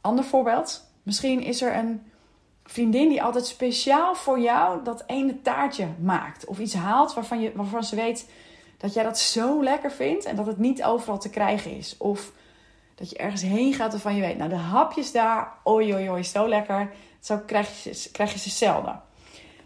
ander 0.00 0.24
voorbeeld. 0.24 0.84
Misschien 1.02 1.42
is 1.42 1.62
er 1.62 1.76
een 1.76 2.02
vriendin 2.64 3.08
die 3.08 3.22
altijd 3.22 3.46
speciaal 3.46 4.14
voor 4.14 4.40
jou 4.40 4.84
dat 4.84 5.04
ene 5.06 5.42
taartje 5.42 5.88
maakt. 6.00 6.44
Of 6.44 6.58
iets 6.58 6.74
haalt 6.74 7.14
waarvan, 7.14 7.40
je, 7.40 7.52
waarvan 7.54 7.84
ze 7.84 7.96
weet 7.96 8.30
dat 8.76 8.92
jij 8.92 9.02
dat 9.02 9.18
zo 9.18 9.62
lekker 9.62 9.90
vindt 9.90 10.24
en 10.24 10.36
dat 10.36 10.46
het 10.46 10.58
niet 10.58 10.84
overal 10.84 11.18
te 11.18 11.30
krijgen 11.30 11.76
is. 11.76 11.96
Of 11.98 12.32
dat 13.00 13.10
je 13.10 13.16
ergens 13.16 13.42
heen 13.42 13.74
gaat 13.74 13.90
waarvan 13.90 14.14
je 14.14 14.20
weet, 14.20 14.36
nou 14.36 14.50
de 14.50 14.56
hapjes 14.56 15.12
daar, 15.12 15.52
oi 15.64 16.08
oi, 16.08 16.22
zo 16.22 16.48
lekker. 16.48 16.92
Zo 17.20 17.38
krijg 17.46 17.84
je, 17.84 18.08
krijg 18.12 18.32
je 18.32 18.38
ze 18.38 18.50
zelden. 18.50 19.02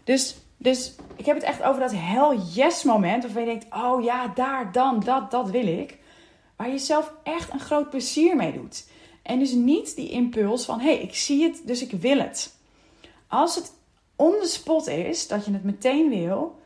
Dus, 0.03 0.35
dus 0.57 0.95
ik 1.15 1.25
heb 1.25 1.35
het 1.35 1.45
echt 1.45 1.63
over 1.63 1.81
dat 1.81 1.91
hell 1.95 2.39
yes 2.53 2.83
moment. 2.83 3.23
Waarvan 3.23 3.41
je 3.41 3.47
denkt, 3.47 3.75
oh 3.75 4.03
ja, 4.03 4.27
daar, 4.27 4.71
dan, 4.71 4.99
dat, 4.99 5.31
dat 5.31 5.49
wil 5.49 5.67
ik. 5.67 5.97
Waar 6.55 6.69
je 6.69 6.77
zelf 6.77 7.13
echt 7.23 7.53
een 7.53 7.59
groot 7.59 7.89
plezier 7.89 8.35
mee 8.35 8.53
doet. 8.53 8.87
En 9.21 9.39
dus 9.39 9.51
niet 9.51 9.95
die 9.95 10.09
impuls 10.09 10.65
van, 10.65 10.79
hé, 10.79 10.93
hey, 10.93 11.01
ik 11.01 11.15
zie 11.15 11.43
het, 11.43 11.61
dus 11.65 11.81
ik 11.81 11.91
wil 11.91 12.17
het. 12.17 12.57
Als 13.27 13.55
het 13.55 13.73
on 14.15 14.35
the 14.41 14.47
spot 14.47 14.87
is, 14.87 15.27
dat 15.27 15.45
je 15.45 15.53
het 15.53 15.63
meteen 15.63 16.09
wil, 16.09 16.59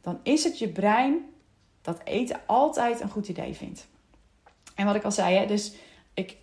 dan 0.00 0.20
is 0.22 0.44
het 0.44 0.58
je 0.58 0.68
brein 0.68 1.24
dat 1.82 2.00
eten 2.04 2.40
altijd 2.46 3.00
een 3.00 3.10
goed 3.10 3.28
idee 3.28 3.54
vindt. 3.54 3.86
En 4.74 4.86
wat 4.86 4.94
ik 4.94 5.04
al 5.04 5.12
zei, 5.12 5.36
hè, 5.36 5.46
dus 5.46 5.72
ik 6.14 6.36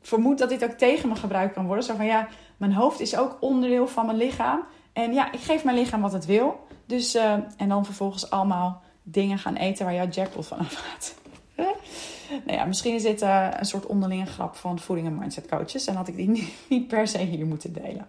vermoed 0.00 0.38
dat 0.38 0.48
dit 0.48 0.64
ook 0.64 0.70
tegen 0.70 1.08
me 1.08 1.16
gebruikt 1.16 1.54
kan 1.54 1.66
worden. 1.66 1.84
Zo 1.84 1.96
van 1.96 2.06
ja, 2.06 2.28
mijn 2.56 2.72
hoofd 2.72 3.00
is 3.00 3.16
ook 3.16 3.36
onderdeel 3.40 3.88
van 3.88 4.06
mijn 4.06 4.18
lichaam. 4.18 4.64
En 4.92 5.12
ja, 5.12 5.32
ik 5.32 5.40
geef 5.40 5.64
mijn 5.64 5.76
lichaam 5.76 6.00
wat 6.00 6.12
het 6.12 6.26
wil. 6.26 6.66
Dus, 6.86 7.14
uh, 7.14 7.32
en 7.56 7.68
dan 7.68 7.84
vervolgens 7.84 8.30
allemaal 8.30 8.82
dingen 9.02 9.38
gaan 9.38 9.56
eten 9.56 9.84
waar 9.84 9.94
jouw 9.94 10.08
jackpot 10.08 10.46
van 10.46 10.58
afgaat. 10.58 11.14
nou 12.46 12.58
ja, 12.58 12.64
misschien 12.64 12.94
is 12.94 13.02
dit 13.02 13.22
uh, 13.22 13.48
een 13.50 13.64
soort 13.64 13.86
onderlinge 13.86 14.26
grap 14.26 14.56
van 14.56 14.78
voeding 14.78 15.06
en 15.06 15.18
mindset 15.18 15.48
coaches. 15.48 15.86
En 15.86 15.94
had 15.94 16.08
ik 16.08 16.16
die 16.16 16.28
niet, 16.28 16.52
niet 16.68 16.88
per 16.88 17.08
se 17.08 17.18
hier 17.18 17.46
moeten 17.46 17.72
delen. 17.72 18.08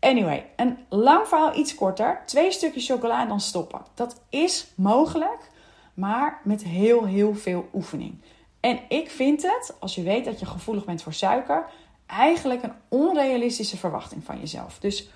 Anyway, 0.00 0.46
een 0.56 0.78
lang 0.88 1.28
verhaal 1.28 1.56
iets 1.56 1.74
korter. 1.74 2.22
Twee 2.26 2.52
stukjes 2.52 2.86
chocola 2.86 3.22
en 3.22 3.28
dan 3.28 3.40
stoppen. 3.40 3.80
Dat 3.94 4.20
is 4.28 4.66
mogelijk, 4.74 5.50
maar 5.94 6.40
met 6.44 6.64
heel, 6.64 7.04
heel 7.04 7.34
veel 7.34 7.68
oefening. 7.72 8.14
En 8.62 8.80
ik 8.88 9.10
vind 9.10 9.42
het, 9.42 9.76
als 9.80 9.94
je 9.94 10.02
weet 10.02 10.24
dat 10.24 10.40
je 10.40 10.46
gevoelig 10.46 10.84
bent 10.84 11.02
voor 11.02 11.12
suiker, 11.12 11.70
eigenlijk 12.06 12.62
een 12.62 12.74
onrealistische 12.88 13.76
verwachting 13.76 14.24
van 14.24 14.38
jezelf. 14.38 14.78
Dus 14.78 15.08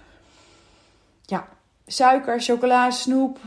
ja, 1.22 1.48
suiker, 1.86 2.40
chocola, 2.40 2.90
snoep, 2.90 3.38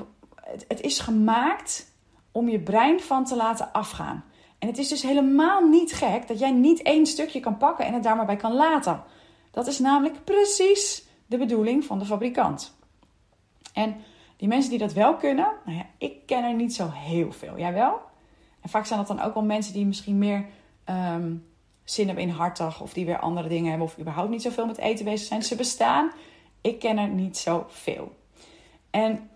het, 0.68 0.82
is 0.82 1.00
gemaakt 1.00 1.92
om 2.32 2.50
je 2.50 2.60
brein 2.60 3.00
van 3.00 3.26
te 3.26 3.36
laten 3.36 3.72
afgaan. 3.72 4.24
En 4.60 4.68
het 4.68 4.78
is 4.78 4.88
dus 4.88 5.02
helemaal 5.02 5.68
niet 5.68 5.94
gek 5.94 6.28
dat 6.28 6.40
jij 6.40 6.52
niet 6.52 6.82
één 6.82 7.06
stukje 7.06 7.40
kan 7.40 7.58
pakken 7.58 7.86
en 7.86 7.94
het 7.94 8.04
daar 8.04 8.16
maar 8.16 8.26
bij 8.26 8.36
kan 8.36 8.54
laten. 8.54 9.04
Dat 9.52 9.68
is 9.68 9.80
namelijk 9.80 10.24
precies 10.24 11.06
de 11.26 11.38
bedoeling 11.38 11.86
van 11.86 12.00
de 12.00 12.06
fabrikant. 12.06 12.78
En 13.74 13.96
die 14.38 14.48
mensen 14.48 14.70
die 14.70 14.80
dat 14.80 14.94
wel 14.94 15.16
kunnen, 15.16 15.52
nou 15.66 15.78
ja, 15.78 15.86
ik 15.98 16.26
ken 16.26 16.44
er 16.44 16.54
niet 16.54 16.76
zo 16.76 16.90
heel 16.94 17.32
veel. 17.32 17.58
Jij 17.58 17.74
wel? 17.74 18.08
Vaak 18.70 18.86
zijn 18.86 19.00
dat 19.00 19.08
dan 19.08 19.22
ook 19.22 19.34
wel 19.34 19.44
mensen 19.44 19.74
die 19.74 19.86
misschien 19.86 20.18
meer 20.18 20.46
um, 20.90 21.46
zin 21.84 22.06
hebben 22.06 22.24
in 22.24 22.30
hartig 22.30 22.82
of 22.82 22.94
die 22.94 23.06
weer 23.06 23.20
andere 23.20 23.48
dingen 23.48 23.70
hebben 23.70 23.88
of 23.88 24.00
überhaupt 24.00 24.30
niet 24.30 24.42
zoveel 24.42 24.66
met 24.66 24.78
eten 24.78 25.06
bezig 25.06 25.28
zijn. 25.28 25.44
Ze 25.44 25.56
bestaan 25.56 26.12
Ik 26.62 26.80
ken 26.80 26.98
er 26.98 27.08
niet 27.08 27.38
zoveel. 27.38 28.16
En 28.90 29.30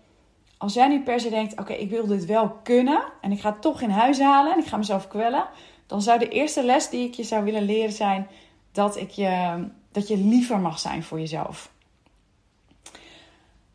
als 0.58 0.74
jij 0.74 0.88
nu 0.88 1.02
per 1.02 1.20
se 1.20 1.30
denkt: 1.30 1.58
oké, 1.58 1.72
ik 1.72 1.90
wil 1.90 2.06
dit 2.06 2.24
wel 2.24 2.50
kunnen 2.50 3.02
en 3.20 3.32
ik 3.32 3.40
ga 3.40 3.50
het 3.50 3.62
toch 3.62 3.80
in 3.80 3.90
huis 3.90 4.20
halen 4.20 4.52
en 4.52 4.58
ik 4.58 4.66
ga 4.66 4.76
mezelf 4.76 5.08
kwellen, 5.08 5.48
dan 5.86 6.02
zou 6.02 6.18
de 6.18 6.28
eerste 6.28 6.64
les 6.64 6.88
die 6.88 7.06
ik 7.06 7.14
je 7.14 7.22
zou 7.22 7.44
willen 7.44 7.62
leren 7.62 7.92
zijn 7.92 8.28
dat, 8.72 8.96
ik 8.96 9.10
je, 9.10 9.64
dat 9.92 10.08
je 10.08 10.16
liever 10.16 10.58
mag 10.58 10.78
zijn 10.78 11.02
voor 11.02 11.20
jezelf. 11.20 11.72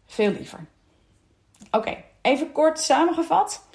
Veel 0.06 0.32
liever. 0.32 0.66
Oké, 1.72 2.04
even 2.22 2.52
kort 2.52 2.80
samengevat. 2.80 3.68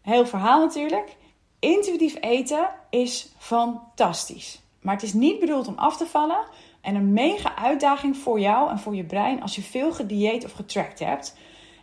Heel 0.00 0.26
verhaal 0.26 0.60
natuurlijk. 0.60 1.16
Intuïtief 1.64 2.16
eten 2.20 2.68
is 2.90 3.28
fantastisch. 3.38 4.60
Maar 4.80 4.94
het 4.94 5.02
is 5.02 5.12
niet 5.12 5.40
bedoeld 5.40 5.66
om 5.66 5.78
af 5.78 5.96
te 5.96 6.06
vallen. 6.06 6.44
En 6.80 6.94
een 6.94 7.12
mega 7.12 7.56
uitdaging 7.56 8.16
voor 8.16 8.40
jou 8.40 8.70
en 8.70 8.78
voor 8.78 8.94
je 8.94 9.04
brein 9.04 9.42
als 9.42 9.54
je 9.54 9.62
veel 9.62 9.92
gedieet 9.92 10.44
of 10.44 10.52
getrackt 10.52 10.98
hebt. 10.98 11.36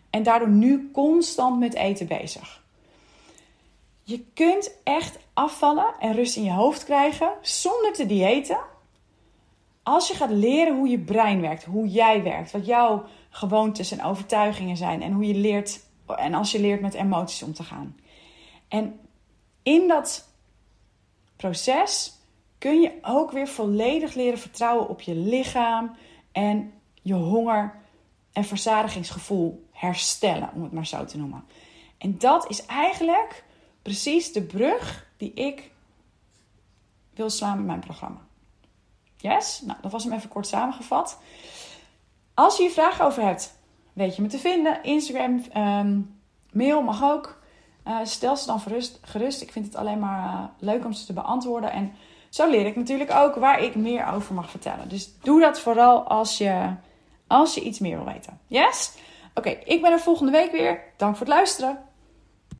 En 0.10 0.24
daardoor 0.24 0.50
nu 0.50 0.90
constant 0.94 1.60
met 1.60 1.74
eten 1.74 2.08
bezig. 2.08 2.64
Je 4.04 4.24
kunt 4.34 4.78
echt 4.84 5.20
afvallen 5.34 5.94
en 6.00 6.14
rust 6.14 6.36
in 6.36 6.44
je 6.44 6.52
hoofd 6.52 6.84
krijgen 6.84 7.32
zonder 7.42 7.94
te 7.94 8.06
diëten. 8.06 8.60
Als 9.84 10.08
je 10.08 10.14
gaat 10.14 10.32
leren 10.32 10.76
hoe 10.76 10.88
je 10.88 11.00
brein 11.00 11.42
werkt, 11.42 11.64
hoe 11.64 11.88
jij 11.88 12.24
werkt, 12.24 12.52
wat 12.52 12.66
jouw 12.66 13.04
gewoontes 13.30 13.92
en 13.92 14.04
overtuigingen 14.04 14.78
zijn 14.78 15.02
en 15.02 15.12
hoe 15.12 15.26
je 15.28 15.36
leert 15.36 15.80
en 16.08 16.34
als 16.34 16.52
je 16.52 16.60
leert 16.60 16.82
met 16.82 16.94
emoties 16.94 17.44
om 17.44 17.54
te 17.54 17.64
gaan. 17.64 17.96
En 18.68 19.00
in 19.64 19.88
dat 19.88 20.28
proces 21.36 22.14
kun 22.58 22.82
je 22.82 22.98
ook 23.02 23.32
weer 23.32 23.48
volledig 23.48 24.14
leren 24.14 24.40
vertrouwen 24.40 24.88
op 24.88 25.02
je 25.02 25.16
lichaam 25.16 25.96
en 26.32 26.74
je 27.02 27.14
honger 27.14 27.80
en 28.32 28.44
verzadigingsgevoel 28.44 29.68
herstellen, 29.72 30.50
om 30.54 30.64
het 30.64 30.72
maar 30.72 30.86
zo 30.86 31.06
te 31.06 31.18
noemen. 31.18 31.44
En 31.98 32.18
dat 32.18 32.50
is 32.50 32.66
eigenlijk 32.66 33.44
precies 33.82 34.34
de 34.34 34.42
brug 34.42 35.08
die 35.18 35.34
ik 35.34 35.72
wil 37.14 37.30
slaan 37.30 37.58
met 37.58 37.66
mijn 37.66 37.80
programma. 37.80 38.22
Yes? 39.18 39.62
Nou, 39.62 39.78
dat 39.82 39.92
was 39.92 40.04
hem 40.04 40.14
even 40.14 40.30
kort 40.30 40.48
samengevat. 40.48 41.20
Als 42.34 42.58
je 42.58 42.64
hier 42.64 42.72
vragen 42.72 43.06
over 43.06 43.24
hebt, 43.24 43.58
weet 43.94 44.16
je 44.16 44.22
me 44.22 44.28
te 44.28 44.40
vinden. 44.40 44.84
Instagram, 44.84 45.44
ehm, 45.52 46.00
mail 46.52 46.82
mag 46.82 47.04
ook. 47.04 47.41
Uh, 47.88 47.98
stel 48.04 48.38
ze 48.38 48.46
dan 48.46 48.60
gerust, 48.60 49.00
gerust. 49.02 49.42
Ik 49.42 49.52
vind 49.52 49.66
het 49.66 49.76
alleen 49.76 50.00
maar 50.00 50.24
uh, 50.24 50.44
leuk 50.60 50.86
om 50.86 50.94
ze 50.94 51.06
te 51.06 51.14
beantwoorden. 51.14 51.72
En 51.72 51.94
zo 52.30 52.50
leer 52.50 52.66
ik 52.66 52.76
natuurlijk 52.76 53.12
ook 53.12 53.36
waar 53.36 53.64
ik 53.64 53.76
meer 53.76 54.14
over 54.14 54.34
mag 54.34 54.50
vertellen. 54.50 54.90
Dus 54.90 55.10
doe 55.22 55.40
dat 55.40 55.60
vooral 55.60 56.04
als 56.04 56.38
je, 56.38 56.74
als 57.28 57.54
je 57.56 57.62
iets 57.62 57.80
meer 57.80 57.96
wil 57.96 58.14
weten. 58.14 58.40
Yes? 58.48 58.94
Oké, 59.34 59.50
ik 59.50 59.82
ben 59.82 59.92
er 59.92 60.00
volgende 60.00 60.32
week 60.32 60.52
weer. 60.52 60.84
Dank 60.98 61.16
voor 61.16 61.26
het 61.26 61.36
luisteren. 61.36 61.80